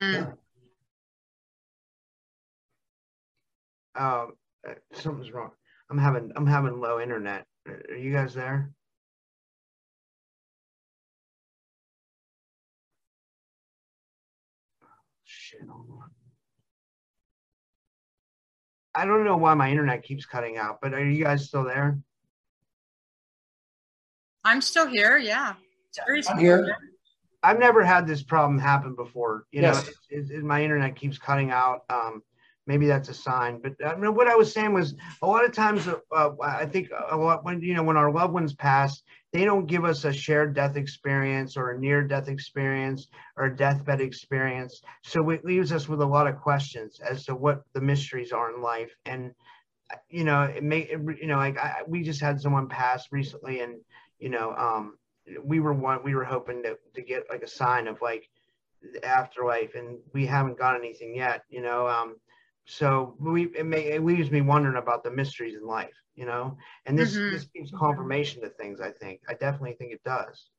[0.01, 0.37] Mm.
[3.95, 4.33] um
[4.93, 5.51] something's wrong.
[5.89, 7.45] I'm having i'm having low internet.
[7.67, 8.71] Are you guys there
[15.49, 15.61] shit.
[18.95, 21.99] I don't know why my internet keeps cutting out, but are you guys still there?
[24.43, 25.17] I'm still here.
[25.17, 25.53] Yeah.
[26.29, 26.75] I'm here.
[27.41, 29.45] I've never had this problem happen before.
[29.51, 29.85] You yes.
[29.85, 31.83] know, it, it, my internet keeps cutting out.
[31.89, 32.21] Um,
[32.69, 33.59] maybe that's a sign.
[33.59, 36.89] But uh, what I was saying was a lot of times, uh, uh, I think
[37.09, 39.01] a lot when you know when our loved ones pass,
[39.33, 43.55] they don't give us a shared death experience or a near death experience or a
[43.55, 44.83] deathbed experience.
[45.03, 48.53] So it leaves us with a lot of questions as to what the mysteries are
[48.53, 48.91] in life.
[49.05, 49.31] And
[50.07, 53.81] you know, it may you know like I, we just had someone pass recently, and
[54.19, 54.99] you know, um,
[55.43, 58.29] we were one we were hoping to to get like a sign of like
[58.93, 62.15] the afterlife and we haven't got anything yet you know um
[62.69, 66.57] so we it, may, it leaves me wondering about the mysteries in life you know
[66.85, 67.33] and this mm-hmm.
[67.33, 70.49] this gives confirmation to things i think i definitely think it does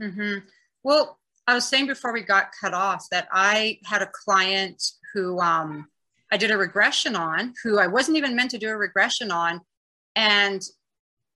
[0.00, 0.38] mm-hmm.
[0.82, 4.82] well I was saying before we got cut off that I had a client
[5.14, 5.88] who um,
[6.30, 9.62] I did a regression on, who I wasn't even meant to do a regression on.
[10.14, 10.60] And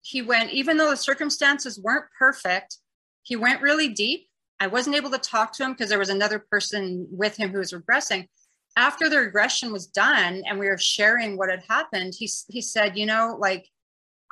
[0.02, 2.76] he went, even though the circumstances weren't perfect,
[3.22, 4.28] he went really deep.
[4.60, 7.58] I wasn't able to talk to him because there was another person with him who
[7.58, 8.28] was regressing.
[8.76, 12.96] After the regression was done and we were sharing what had happened, he, he said,
[12.96, 13.68] you know, like,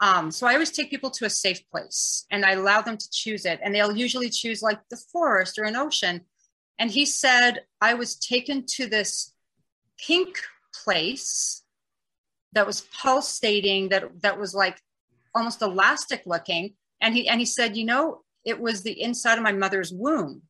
[0.01, 3.11] um, so I always take people to a safe place and I allow them to
[3.11, 3.61] choose it.
[3.63, 6.23] And they'll usually choose like the forest or an ocean.
[6.79, 9.35] And he said, I was taken to this
[9.99, 10.41] pink
[10.85, 11.63] place
[12.53, 14.81] that was pulsating, that that was like
[15.35, 16.75] almost elastic looking.
[17.03, 20.43] And he and he said, you know, it was the inside of my mother's womb,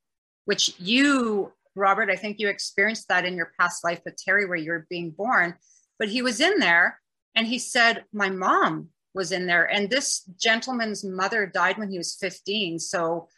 [0.45, 4.59] which you, Robert, I think you experienced that in your past life with Terry, where
[4.59, 5.55] you were being born.
[5.99, 7.01] But he was in there
[7.35, 9.65] and he said, My mom was in there.
[9.65, 12.79] And this gentleman's mother died when he was 15.
[12.79, 13.29] So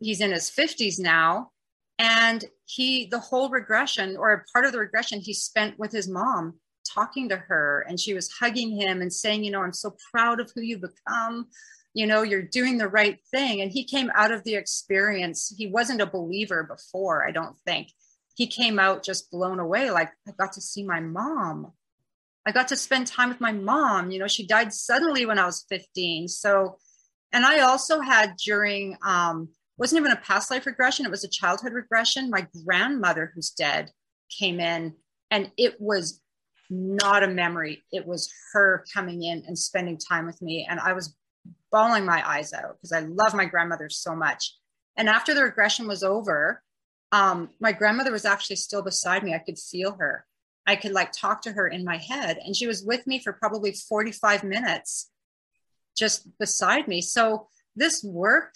[0.00, 1.50] he's in his 50s now.
[1.98, 6.54] And he, the whole regression or part of the regression, he spent with his mom
[6.92, 7.86] talking to her.
[7.88, 10.80] And she was hugging him and saying, You know, I'm so proud of who you've
[10.80, 11.46] become.
[11.94, 13.60] You know, you're doing the right thing.
[13.60, 15.54] And he came out of the experience.
[15.56, 17.88] He wasn't a believer before, I don't think.
[18.34, 21.72] He came out just blown away, like, I got to see my mom
[22.44, 24.10] I got to spend time with my mom.
[24.10, 26.28] You know, she died suddenly when I was 15.
[26.28, 26.78] So,
[27.32, 31.28] and I also had during, um, wasn't even a past life regression, it was a
[31.28, 32.30] childhood regression.
[32.30, 33.90] My grandmother, who's dead,
[34.38, 34.94] came in
[35.30, 36.20] and it was
[36.68, 37.82] not a memory.
[37.92, 40.66] It was her coming in and spending time with me.
[40.68, 41.16] And I was
[41.72, 44.54] bawling my eyes out because I love my grandmother so much.
[44.96, 46.62] And after the regression was over,
[47.10, 49.34] um, my grandmother was actually still beside me.
[49.34, 50.26] I could feel her.
[50.66, 52.38] I could like talk to her in my head.
[52.44, 55.10] And she was with me for probably 45 minutes
[55.96, 57.00] just beside me.
[57.00, 58.54] So this work,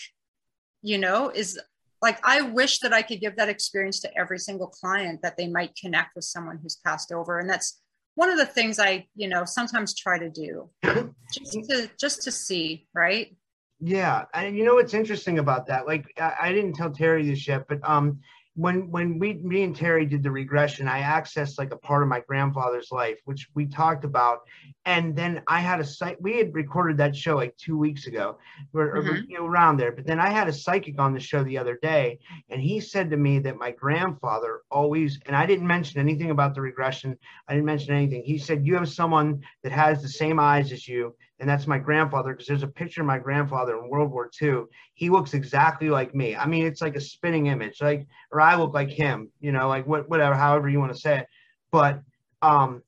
[0.82, 1.60] you know, is
[2.02, 5.48] like I wish that I could give that experience to every single client that they
[5.48, 7.38] might connect with someone who's passed over.
[7.38, 7.80] And that's
[8.16, 12.32] one of the things I, you know, sometimes try to do just to just to
[12.32, 13.36] see, right?
[13.78, 14.24] Yeah.
[14.34, 15.86] And you know what's interesting about that?
[15.86, 18.20] Like I, I didn't tell Terry this yet, but um
[18.56, 22.08] when when we me and Terry did the regression, I accessed like a part of
[22.08, 24.40] my grandfather's life, which we talked about,
[24.86, 26.20] and then I had a site.
[26.20, 28.38] We had recorded that show like two weeks ago,
[28.72, 29.08] or, mm-hmm.
[29.10, 29.92] or, you know, around there.
[29.92, 33.10] But then I had a psychic on the show the other day, and he said
[33.10, 37.18] to me that my grandfather always, and I didn't mention anything about the regression.
[37.48, 38.22] I didn't mention anything.
[38.24, 41.78] He said you have someone that has the same eyes as you and that's my
[41.78, 44.64] grandfather because there's a picture of my grandfather in World War II.
[44.94, 46.34] He looks exactly like me.
[46.34, 49.68] I mean, it's like a spinning image, like or I look like him, you know,
[49.68, 51.26] like what whatever, however you want to say it.
[51.70, 52.00] But
[52.42, 52.82] um,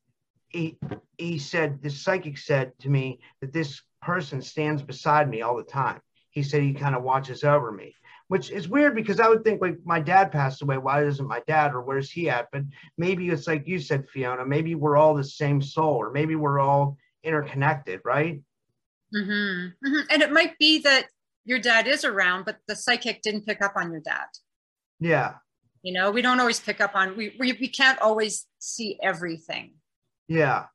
[0.49, 0.79] he
[1.19, 5.63] he said this psychic said to me that this person stands beside me all the
[5.63, 6.01] time.
[6.31, 7.95] He said he kind of watches over me,
[8.29, 10.79] which is weird because I would think like my dad passed away.
[10.79, 12.49] Why isn't my dad or where's he at?
[12.51, 12.63] But
[12.97, 14.47] maybe it's like you said, Fiona.
[14.47, 18.43] Maybe we're all the same soul, or maybe we're all interconnected, right?
[19.15, 19.87] Mm-hmm.
[19.87, 20.01] Mm-hmm.
[20.11, 21.07] And it might be that
[21.45, 24.27] your dad is around, but the psychic didn't pick up on your dad.
[25.01, 25.35] Yeah.
[25.83, 29.75] You know, we don't always pick up on, we, we, we can't always see everything.
[30.27, 30.67] Yeah.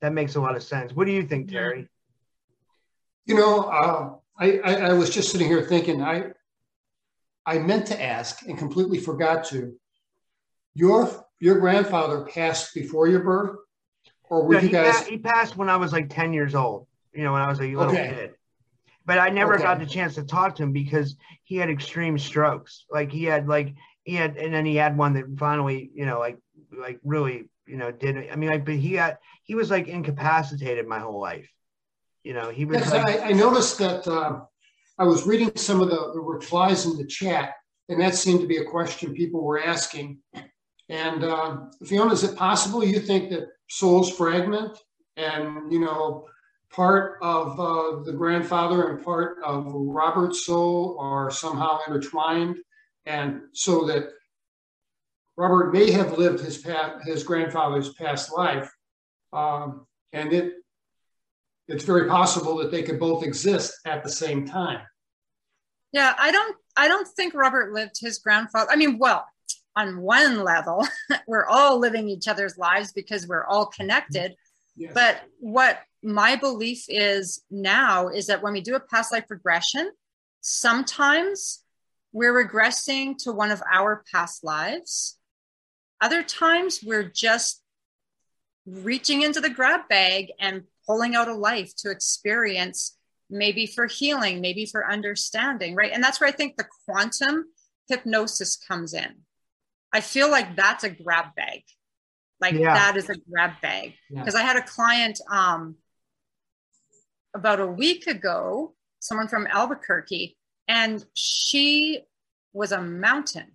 [0.00, 0.92] That makes a lot of sense.
[0.92, 1.88] What do you think, Terry?
[3.26, 6.32] You know, uh, I, I, I was just sitting here thinking, I,
[7.46, 9.74] I meant to ask and completely forgot to.
[10.74, 13.56] Your your grandfather passed before your birth,
[14.30, 15.02] or were you guys?
[15.02, 16.86] Pa- he passed when I was like ten years old.
[17.12, 18.08] You know, when I was a little okay.
[18.08, 18.34] kid.
[19.04, 19.64] But I never okay.
[19.64, 22.84] got the chance to talk to him because he had extreme strokes.
[22.90, 26.18] Like he had like he had, and then he had one that finally, you know,
[26.18, 26.38] like
[26.76, 28.30] like really, you know, did.
[28.30, 31.50] I mean, like, but he had he was like incapacitated my whole life.
[32.22, 32.78] You know, he was.
[32.78, 34.40] Yes, like, I, I, noticed that uh,
[34.98, 37.54] I was reading some of the, the replies in the chat,
[37.88, 40.18] and that seemed to be a question people were asking.
[40.90, 44.76] And uh, Fiona, is it possible you think that souls fragment
[45.16, 46.26] and you know
[46.72, 52.56] part of uh, the grandfather and part of Robert's soul are somehow intertwined,
[53.06, 54.08] and so that
[55.36, 58.68] Robert may have lived his past, his grandfather's past life,
[59.32, 60.54] um, and it
[61.68, 64.80] it's very possible that they could both exist at the same time.
[65.92, 68.72] Yeah, I don't I don't think Robert lived his grandfather.
[68.72, 69.24] I mean, well,
[69.76, 70.86] on one level,
[71.26, 73.82] we're all living each other's lives because we're all mm-hmm.
[73.82, 74.34] connected.
[74.76, 74.92] Yes.
[74.94, 79.90] But what my belief is now is that when we do a past life regression,
[80.40, 81.62] sometimes
[82.12, 85.18] we're regressing to one of our past lives.
[86.00, 87.62] Other times we're just
[88.66, 92.96] reaching into the grab bag and pulling out a life to experience,
[93.28, 95.92] maybe for healing, maybe for understanding, right?
[95.92, 97.46] And that's where I think the quantum
[97.88, 99.16] hypnosis comes in.
[99.92, 101.62] I feel like that's a grab bag.
[102.40, 102.74] Like Yeah.
[102.74, 103.94] that is a grab bag.
[104.08, 104.20] Yeah.
[104.20, 105.76] Because I had a client um,
[107.34, 110.36] about a week ago, someone from Albuquerque,
[110.68, 112.00] and she
[112.52, 113.52] was a mountain.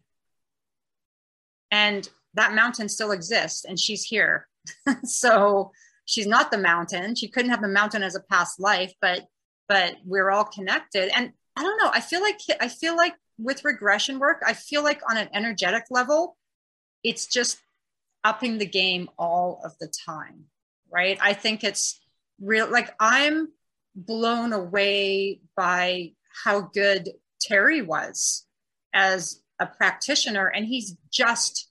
[1.72, 4.48] And that mountain still exists, and she's here.
[5.04, 5.72] so
[6.06, 7.16] she's not the mountain.
[7.16, 9.26] She couldn't have the mountain as a past life, but
[9.68, 11.10] but we're all connected.
[11.16, 11.90] And I don't know.
[11.92, 15.86] I feel like I feel like with regression work, I feel like on an energetic
[15.90, 16.38] level,
[17.04, 17.60] it's just
[18.24, 20.46] upping the game all of the time,
[20.92, 21.18] right?
[21.22, 22.00] I think it's
[22.42, 22.70] real.
[22.70, 23.50] Like I'm
[23.96, 26.14] blown away by
[26.44, 27.10] how good
[27.40, 28.46] Terry was
[28.94, 31.70] as a practitioner, and he's just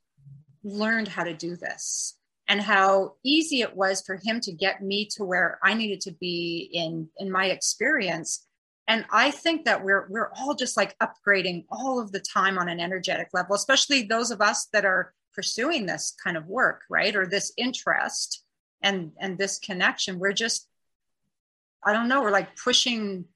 [0.62, 2.16] learned how to do this
[2.48, 6.12] and how easy it was for him to get me to where I needed to
[6.12, 8.46] be in in my experience.
[8.86, 12.68] And I think that we're we're all just like upgrading all of the time on
[12.68, 17.16] an energetic level, especially those of us that are pursuing this kind of work, right?
[17.16, 18.44] Or this interest
[18.82, 20.18] and and this connection.
[20.18, 20.68] We're just
[21.82, 23.26] I don't know, we're like pushing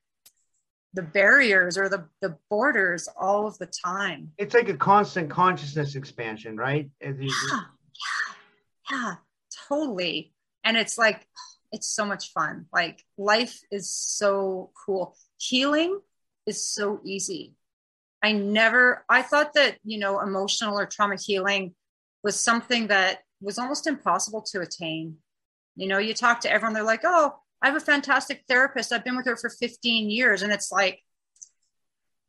[0.94, 4.32] the barriers or the, the borders all of the time.
[4.38, 6.90] It's like a constant consciousness expansion, right?
[7.00, 7.60] Yeah, yeah,
[8.90, 9.14] yeah,
[9.68, 10.32] totally.
[10.64, 11.26] And it's like,
[11.72, 12.66] it's so much fun.
[12.72, 15.14] Like, life is so cool.
[15.38, 16.00] Healing
[16.46, 17.54] is so easy.
[18.22, 21.74] I never, I thought that, you know, emotional or trauma healing
[22.22, 25.16] was something that was almost impossible to attain.
[25.76, 28.92] You know, you talk to everyone, they're like, oh, I have a fantastic therapist.
[28.92, 30.42] I've been with her for 15 years.
[30.42, 31.02] And it's like,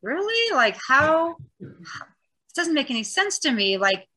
[0.02, 0.56] really?
[0.56, 1.38] Like, how?
[1.60, 3.78] It doesn't make any sense to me.
[3.78, 4.08] Like,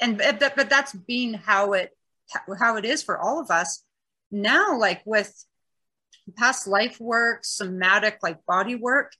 [0.00, 1.90] and but, but that's being how it
[2.58, 3.84] how it is for all of us
[4.30, 5.44] now like with
[6.36, 9.12] past life work somatic like body work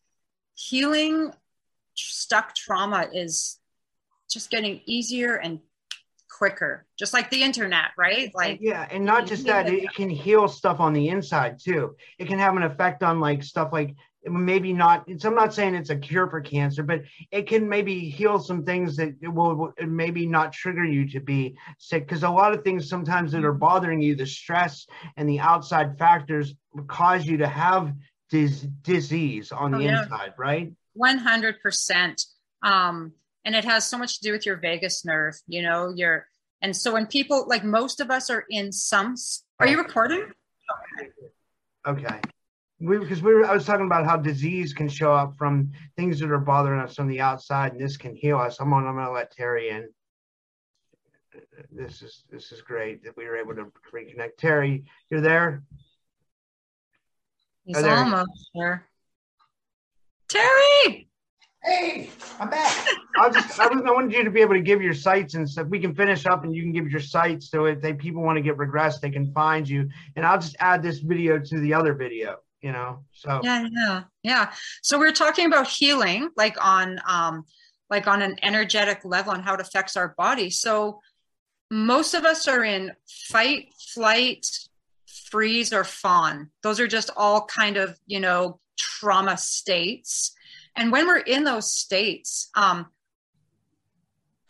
[0.54, 1.32] healing
[1.94, 3.58] stuck trauma is
[4.30, 5.60] just getting easier and
[6.30, 10.08] quicker just like the internet right like yeah, and not just that, it, it can
[10.08, 11.94] heal stuff on the inside too.
[12.18, 13.94] It can have an effect on like stuff like
[14.24, 15.04] maybe not.
[15.08, 18.64] It's, I'm not saying it's a cure for cancer, but it can maybe heal some
[18.64, 22.06] things that it will maybe not trigger you to be sick.
[22.06, 25.98] Because a lot of things sometimes that are bothering you, the stress and the outside
[25.98, 26.54] factors
[26.86, 27.92] cause you to have
[28.30, 30.02] dis- disease on Oh, the yeah.
[30.02, 30.72] inside, right?
[30.98, 32.26] 100%
[32.62, 33.12] um
[33.44, 36.26] and it has so much to do with your vagus nerve you know your
[36.60, 39.14] and so when people like most of us are in some
[39.58, 40.30] are you recording
[41.84, 42.20] Okay.
[42.22, 42.30] We,
[42.82, 46.30] because we were, I was talking about how disease can show up from things that
[46.30, 48.58] are bothering us on the outside, and this can heal us.
[48.60, 48.86] I'm on.
[48.86, 49.88] I'm going to let Terry in.
[51.70, 54.36] This is this is great that we were able to reconnect.
[54.38, 55.62] Terry, you're there.
[57.64, 58.86] he's Are there- almost there
[60.32, 61.08] terry
[61.64, 62.10] Hey,
[62.40, 62.86] I'm back.
[63.20, 65.48] I just I, was, I wanted you to be able to give your sites and
[65.48, 65.68] stuff.
[65.68, 68.36] We can finish up, and you can give your sites so if they people want
[68.36, 69.88] to get regressed, they can find you.
[70.16, 72.38] And I'll just add this video to the other video.
[72.62, 73.40] You know, so.
[73.42, 74.52] Yeah yeah yeah.
[74.82, 77.44] So we're talking about healing like on um
[77.90, 80.48] like on an energetic level and how it affects our body.
[80.48, 81.00] So
[81.70, 84.46] most of us are in fight flight
[85.06, 86.50] freeze or fawn.
[86.62, 90.32] Those are just all kind of you know trauma states.
[90.76, 92.86] And when we're in those states um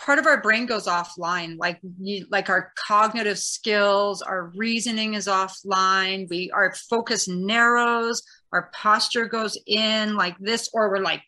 [0.03, 5.29] part of our brain goes offline like you, like our cognitive skills our reasoning is
[5.29, 8.23] offline we our focus narrows
[8.53, 11.23] our posture goes in like this or we're like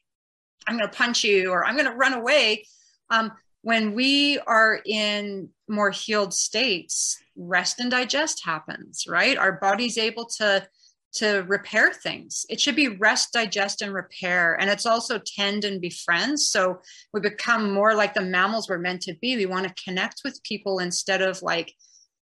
[0.66, 2.64] i'm going to punch you or i'm going to run away.
[3.10, 9.38] Um, when we are in more healed states rest and digest happens right?
[9.38, 10.66] Our body's able to
[11.14, 12.44] to repair things.
[12.48, 14.58] It should be rest digest and repair.
[14.60, 16.40] And it's also tend and befriend.
[16.40, 16.80] So
[17.12, 19.36] we become more like the mammals we're meant to be.
[19.36, 21.72] We want to connect with people instead of like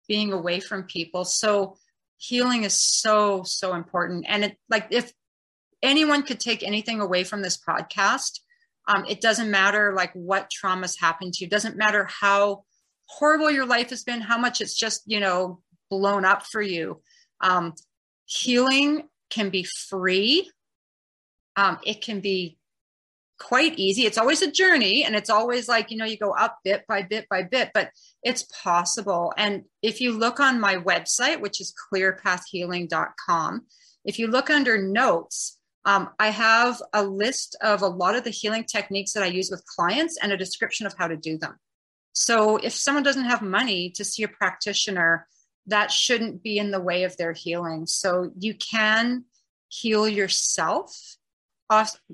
[0.08, 1.26] being away from people.
[1.26, 1.78] So
[2.18, 4.26] healing is so so important.
[4.28, 5.12] And it like if
[5.84, 8.40] anyone could take anything away from this podcast
[8.88, 11.48] um, it doesn't matter like what traumas happened to you.
[11.48, 12.64] It doesn't matter how
[13.10, 17.02] horrible your life has been how much it's just you know blown up for you.
[17.42, 17.74] Um,
[18.28, 20.52] healing can be free.
[21.56, 22.60] Um, it can be
[23.40, 24.06] quite easy.
[24.06, 27.04] It's always a journey and it's always like you know you go up bit by
[27.04, 27.92] bit by bit but
[28.24, 29.34] it's possible.
[29.38, 33.66] And if you look on my website which is clearpathhealing.com
[34.06, 38.30] if you look under notes um, i have a list of a lot of the
[38.30, 41.56] healing techniques that i use with clients and a description of how to do them.
[42.14, 45.28] So if someone doesn't have money to see a practitioner
[45.68, 47.86] that shouldn't be in the way of their healing.
[47.86, 49.26] So you can
[49.70, 50.97] heal yourself.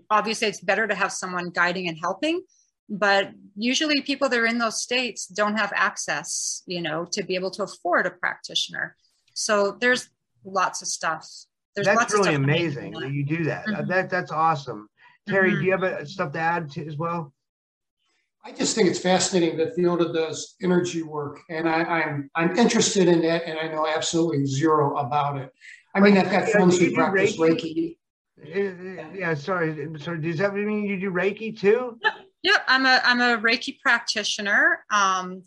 [0.09, 2.41] Obviously it's better to have someone guiding and helping
[2.89, 7.35] but usually people that are in those states don't have access you know to be
[7.35, 8.95] able to afford a practitioner.
[9.33, 10.09] So there's
[10.45, 11.27] lots of stuff.
[11.75, 13.65] There's that's really amazing that you do that.
[13.65, 13.87] Mm-hmm.
[13.87, 14.87] that that's awesome.
[15.27, 15.59] Terry mm-hmm.
[15.59, 17.32] do you have a, stuff to add to as well
[18.45, 22.57] I just think it's fascinating that Fiona does energy work, and I, am I'm, I'm
[22.57, 25.49] interested in that, and I know absolutely zero about it.
[25.95, 27.95] I mean, I've got friends who practice Reiki.
[28.43, 29.15] Reiki.
[29.15, 30.19] Yeah, sorry, sorry.
[30.19, 31.97] Does that mean you do Reiki too?
[32.03, 32.13] Yep,
[32.43, 32.63] yep.
[32.67, 34.83] I'm a I'm a Reiki practitioner.
[34.91, 35.43] Um,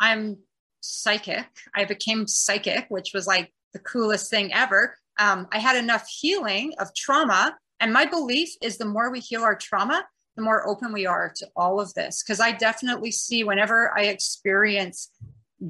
[0.00, 0.38] I'm
[0.80, 1.46] psychic.
[1.76, 4.96] I became psychic, which was like the coolest thing ever.
[5.18, 9.42] Um, I had enough healing of trauma, and my belief is the more we heal
[9.42, 10.04] our trauma,
[10.36, 12.22] the more open we are to all of this.
[12.22, 15.10] Because I definitely see whenever I experience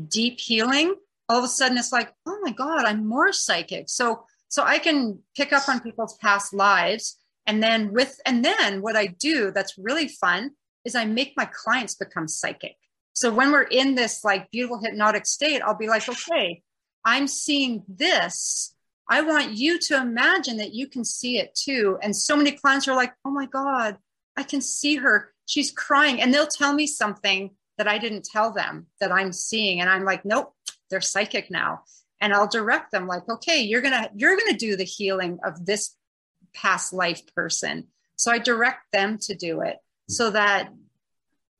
[0.09, 0.95] deep healing,
[1.29, 3.89] all of a sudden it's like, oh my God, I'm more psychic.
[3.89, 7.17] So so I can pick up on people's past lives.
[7.47, 10.51] And then with and then what I do that's really fun
[10.85, 12.77] is I make my clients become psychic.
[13.13, 16.63] So when we're in this like beautiful hypnotic state, I'll be like, okay,
[17.05, 18.75] I'm seeing this.
[19.09, 21.99] I want you to imagine that you can see it too.
[22.03, 23.99] And so many clients are like, oh my God,
[24.37, 25.33] I can see her.
[25.47, 26.21] She's crying.
[26.21, 29.81] And they'll tell me something that I didn't tell them that I'm seeing.
[29.81, 30.55] And I'm like, nope,
[30.91, 31.83] they're psychic now.
[32.21, 35.95] And I'll direct them like, okay, you're gonna, you're gonna do the healing of this
[36.55, 37.89] past life person.
[38.17, 39.77] So I direct them to do it
[40.09, 40.71] so that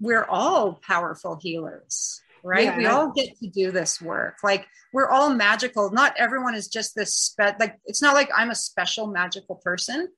[0.01, 5.09] we're all powerful healers right yeah, we all get to do this work like we're
[5.09, 9.07] all magical not everyone is just this spe- like it's not like i'm a special
[9.07, 10.09] magical person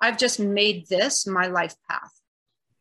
[0.00, 2.10] I've just made this my life path.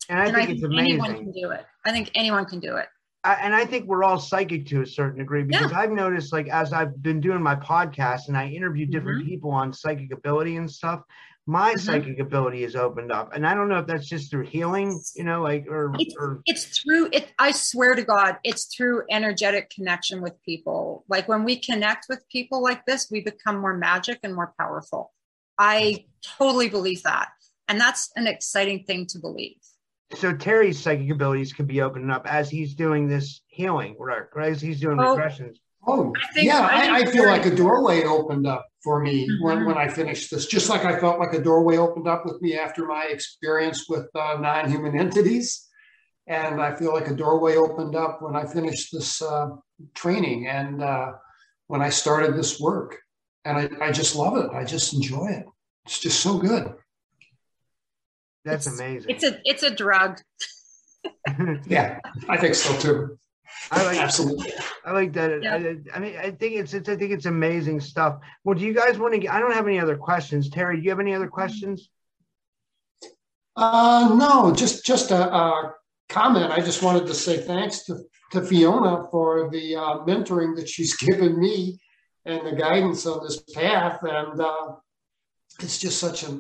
[0.08, 0.92] And I and think, I think it's amazing.
[0.92, 1.66] Anyone can do it.
[1.86, 2.88] I think anyone can do it.
[3.24, 5.80] I, and I think we're all psychic to a certain degree because yeah.
[5.80, 9.30] I've noticed, like, as I've been doing my podcast and I interview different mm-hmm.
[9.30, 11.02] people on psychic ability and stuff,
[11.46, 11.80] my mm-hmm.
[11.80, 13.34] psychic ability is opened up.
[13.36, 16.42] And I don't know if that's just through healing, you know, like, or it's, or,
[16.46, 17.32] it's through it.
[17.38, 21.04] I swear to God, it's through energetic connection with people.
[21.10, 25.12] Like, when we connect with people like this, we become more magic and more powerful.
[25.60, 26.06] I
[26.38, 27.30] totally believe that.
[27.68, 29.58] And that's an exciting thing to believe.
[30.16, 34.52] So Terry's psychic abilities can be opening up as he's doing this healing work, right?
[34.52, 35.58] As he's doing oh, regressions.
[35.86, 36.62] Oh, I think, yeah.
[36.62, 39.44] I, I, feel like a doorway opened up for me mm-hmm.
[39.44, 42.42] when, when I finished this, just like I felt like a doorway opened up with
[42.42, 45.68] me after my experience with uh, non human entities.
[46.26, 49.50] And I feel like a doorway opened up when I finished this uh,
[49.94, 51.14] training and uh,
[51.68, 52.98] when I started this work
[53.46, 54.52] and I, I just love it.
[54.54, 55.46] I just enjoy it.
[55.86, 56.74] It's just so good.
[58.46, 59.10] That's it's, amazing.
[59.10, 60.20] It's a it's a drug.
[61.68, 63.18] yeah, I think so too.
[63.72, 64.54] I like absolutely.
[64.86, 65.44] I like that.
[65.44, 65.56] Yeah.
[65.56, 68.20] I, I, mean, I think it's, it's I think it's amazing stuff.
[68.44, 69.20] Well, do you guys want to?
[69.20, 70.50] Get, I don't have any other questions.
[70.50, 71.90] Terry, do you have any other questions?
[73.56, 75.74] Uh, no, just just a, a
[76.08, 76.52] comment.
[76.52, 78.00] I just wanted to say thanks to
[78.32, 81.80] to Fiona for the uh, mentoring that she's given me
[82.26, 84.02] and the guidance on this path.
[84.04, 84.76] And uh,
[85.62, 86.40] it's just such a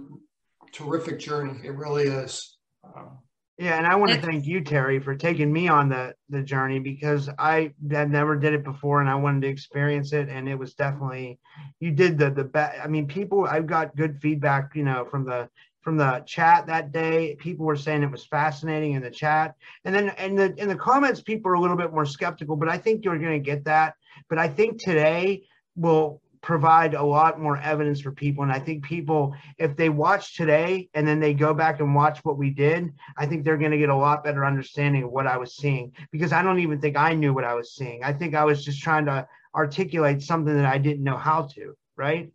[0.71, 1.59] terrific journey.
[1.63, 2.57] It really is.
[2.83, 3.19] Um,
[3.59, 6.79] yeah, and I want to thank you, Terry, for taking me on the the journey
[6.79, 10.55] because I had never did it before, and I wanted to experience it, and it
[10.55, 11.39] was definitely
[11.81, 12.79] you did the the best.
[12.81, 15.49] I mean, people, I've got good feedback, you know, from the
[15.81, 17.35] from the chat that day.
[17.37, 20.75] People were saying it was fascinating in the chat, and then in the in the
[20.77, 23.65] comments, people are a little bit more skeptical, but I think you're going to get
[23.65, 23.95] that.
[24.29, 25.43] But I think today
[25.79, 28.43] will provide a lot more evidence for people.
[28.43, 32.19] And I think people, if they watch today and then they go back and watch
[32.23, 35.27] what we did, I think they're going to get a lot better understanding of what
[35.27, 38.03] I was seeing because I don't even think I knew what I was seeing.
[38.03, 41.75] I think I was just trying to articulate something that I didn't know how to,
[41.97, 42.31] right?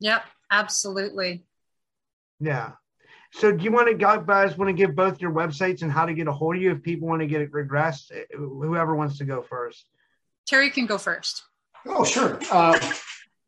[0.00, 1.44] Yep, absolutely.
[2.40, 2.72] Yeah.
[3.32, 6.14] So do you want to guys want to give both your websites and how to
[6.14, 8.10] get a hold of you if people want to get it regressed?
[8.12, 9.86] Eh, whoever wants to go first.
[10.50, 11.44] Terry can go first.
[11.86, 12.36] Oh, sure.
[12.50, 12.76] Uh,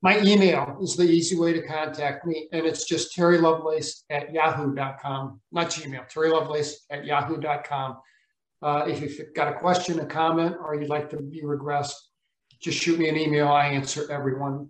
[0.03, 4.33] my email is the easy way to contact me, and it's just Terry Lovelace at
[4.33, 7.99] yahoo.com, not Gmail, Terry Lovelace at yahoo.com.
[8.63, 11.97] Uh, if you've got a question, a comment, or you'd like to be regressed,
[12.61, 13.49] just shoot me an email.
[13.49, 14.69] I answer everyone.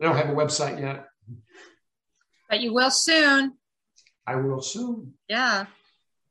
[0.00, 1.06] I don't have a website yet.
[2.48, 3.54] But you will soon.
[4.24, 5.14] I will soon.
[5.28, 5.66] Yeah.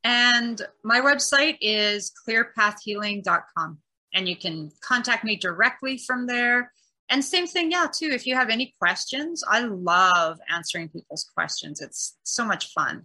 [0.05, 3.79] And my website is clearpathhealing.com
[4.13, 6.71] and you can contact me directly from there.
[7.09, 8.09] And same thing, yeah, too.
[8.11, 11.81] If you have any questions, I love answering people's questions.
[11.81, 13.03] It's so much fun.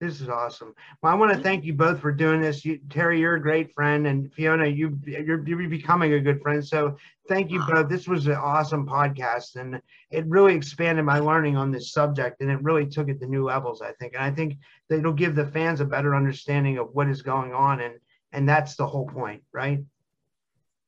[0.00, 0.74] This is awesome.
[1.02, 1.44] Well, I want to mm-hmm.
[1.44, 2.64] thank you both for doing this.
[2.64, 6.66] You, Terry, you're a great friend, and Fiona, you you're, you're becoming a good friend.
[6.66, 6.96] So
[7.28, 7.90] thank you both.
[7.90, 9.78] This was an awesome podcast, and
[10.10, 13.44] it really expanded my learning on this subject, and it really took it to new
[13.44, 13.82] levels.
[13.82, 14.56] I think, and I think
[14.88, 17.96] that it'll give the fans a better understanding of what is going on, and
[18.32, 19.80] and that's the whole point, right?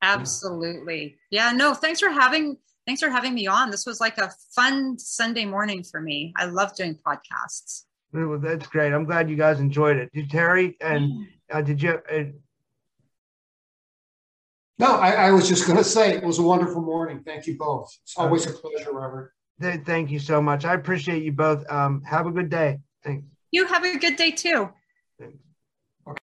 [0.03, 1.17] Absolutely.
[1.31, 1.53] Yeah.
[1.53, 1.75] No.
[1.75, 3.71] Thanks for having thanks for having me on.
[3.71, 6.33] This was like a fun Sunday morning for me.
[6.37, 7.85] I love doing podcasts.
[8.13, 8.93] Well, that's great.
[8.93, 10.13] I'm glad you guys enjoyed it.
[10.13, 12.01] Did Terry and uh, did you?
[12.11, 12.25] Uh,
[14.79, 17.23] no, I, I, was just going to say it was a wonderful morning.
[17.25, 17.89] Thank you both.
[18.03, 19.33] It's always a pleasure, Robert.
[19.61, 20.65] Thank you so much.
[20.65, 21.71] I appreciate you both.
[21.71, 22.81] Um, have a good day.
[23.05, 23.25] Thanks.
[23.53, 24.71] You have a good day too.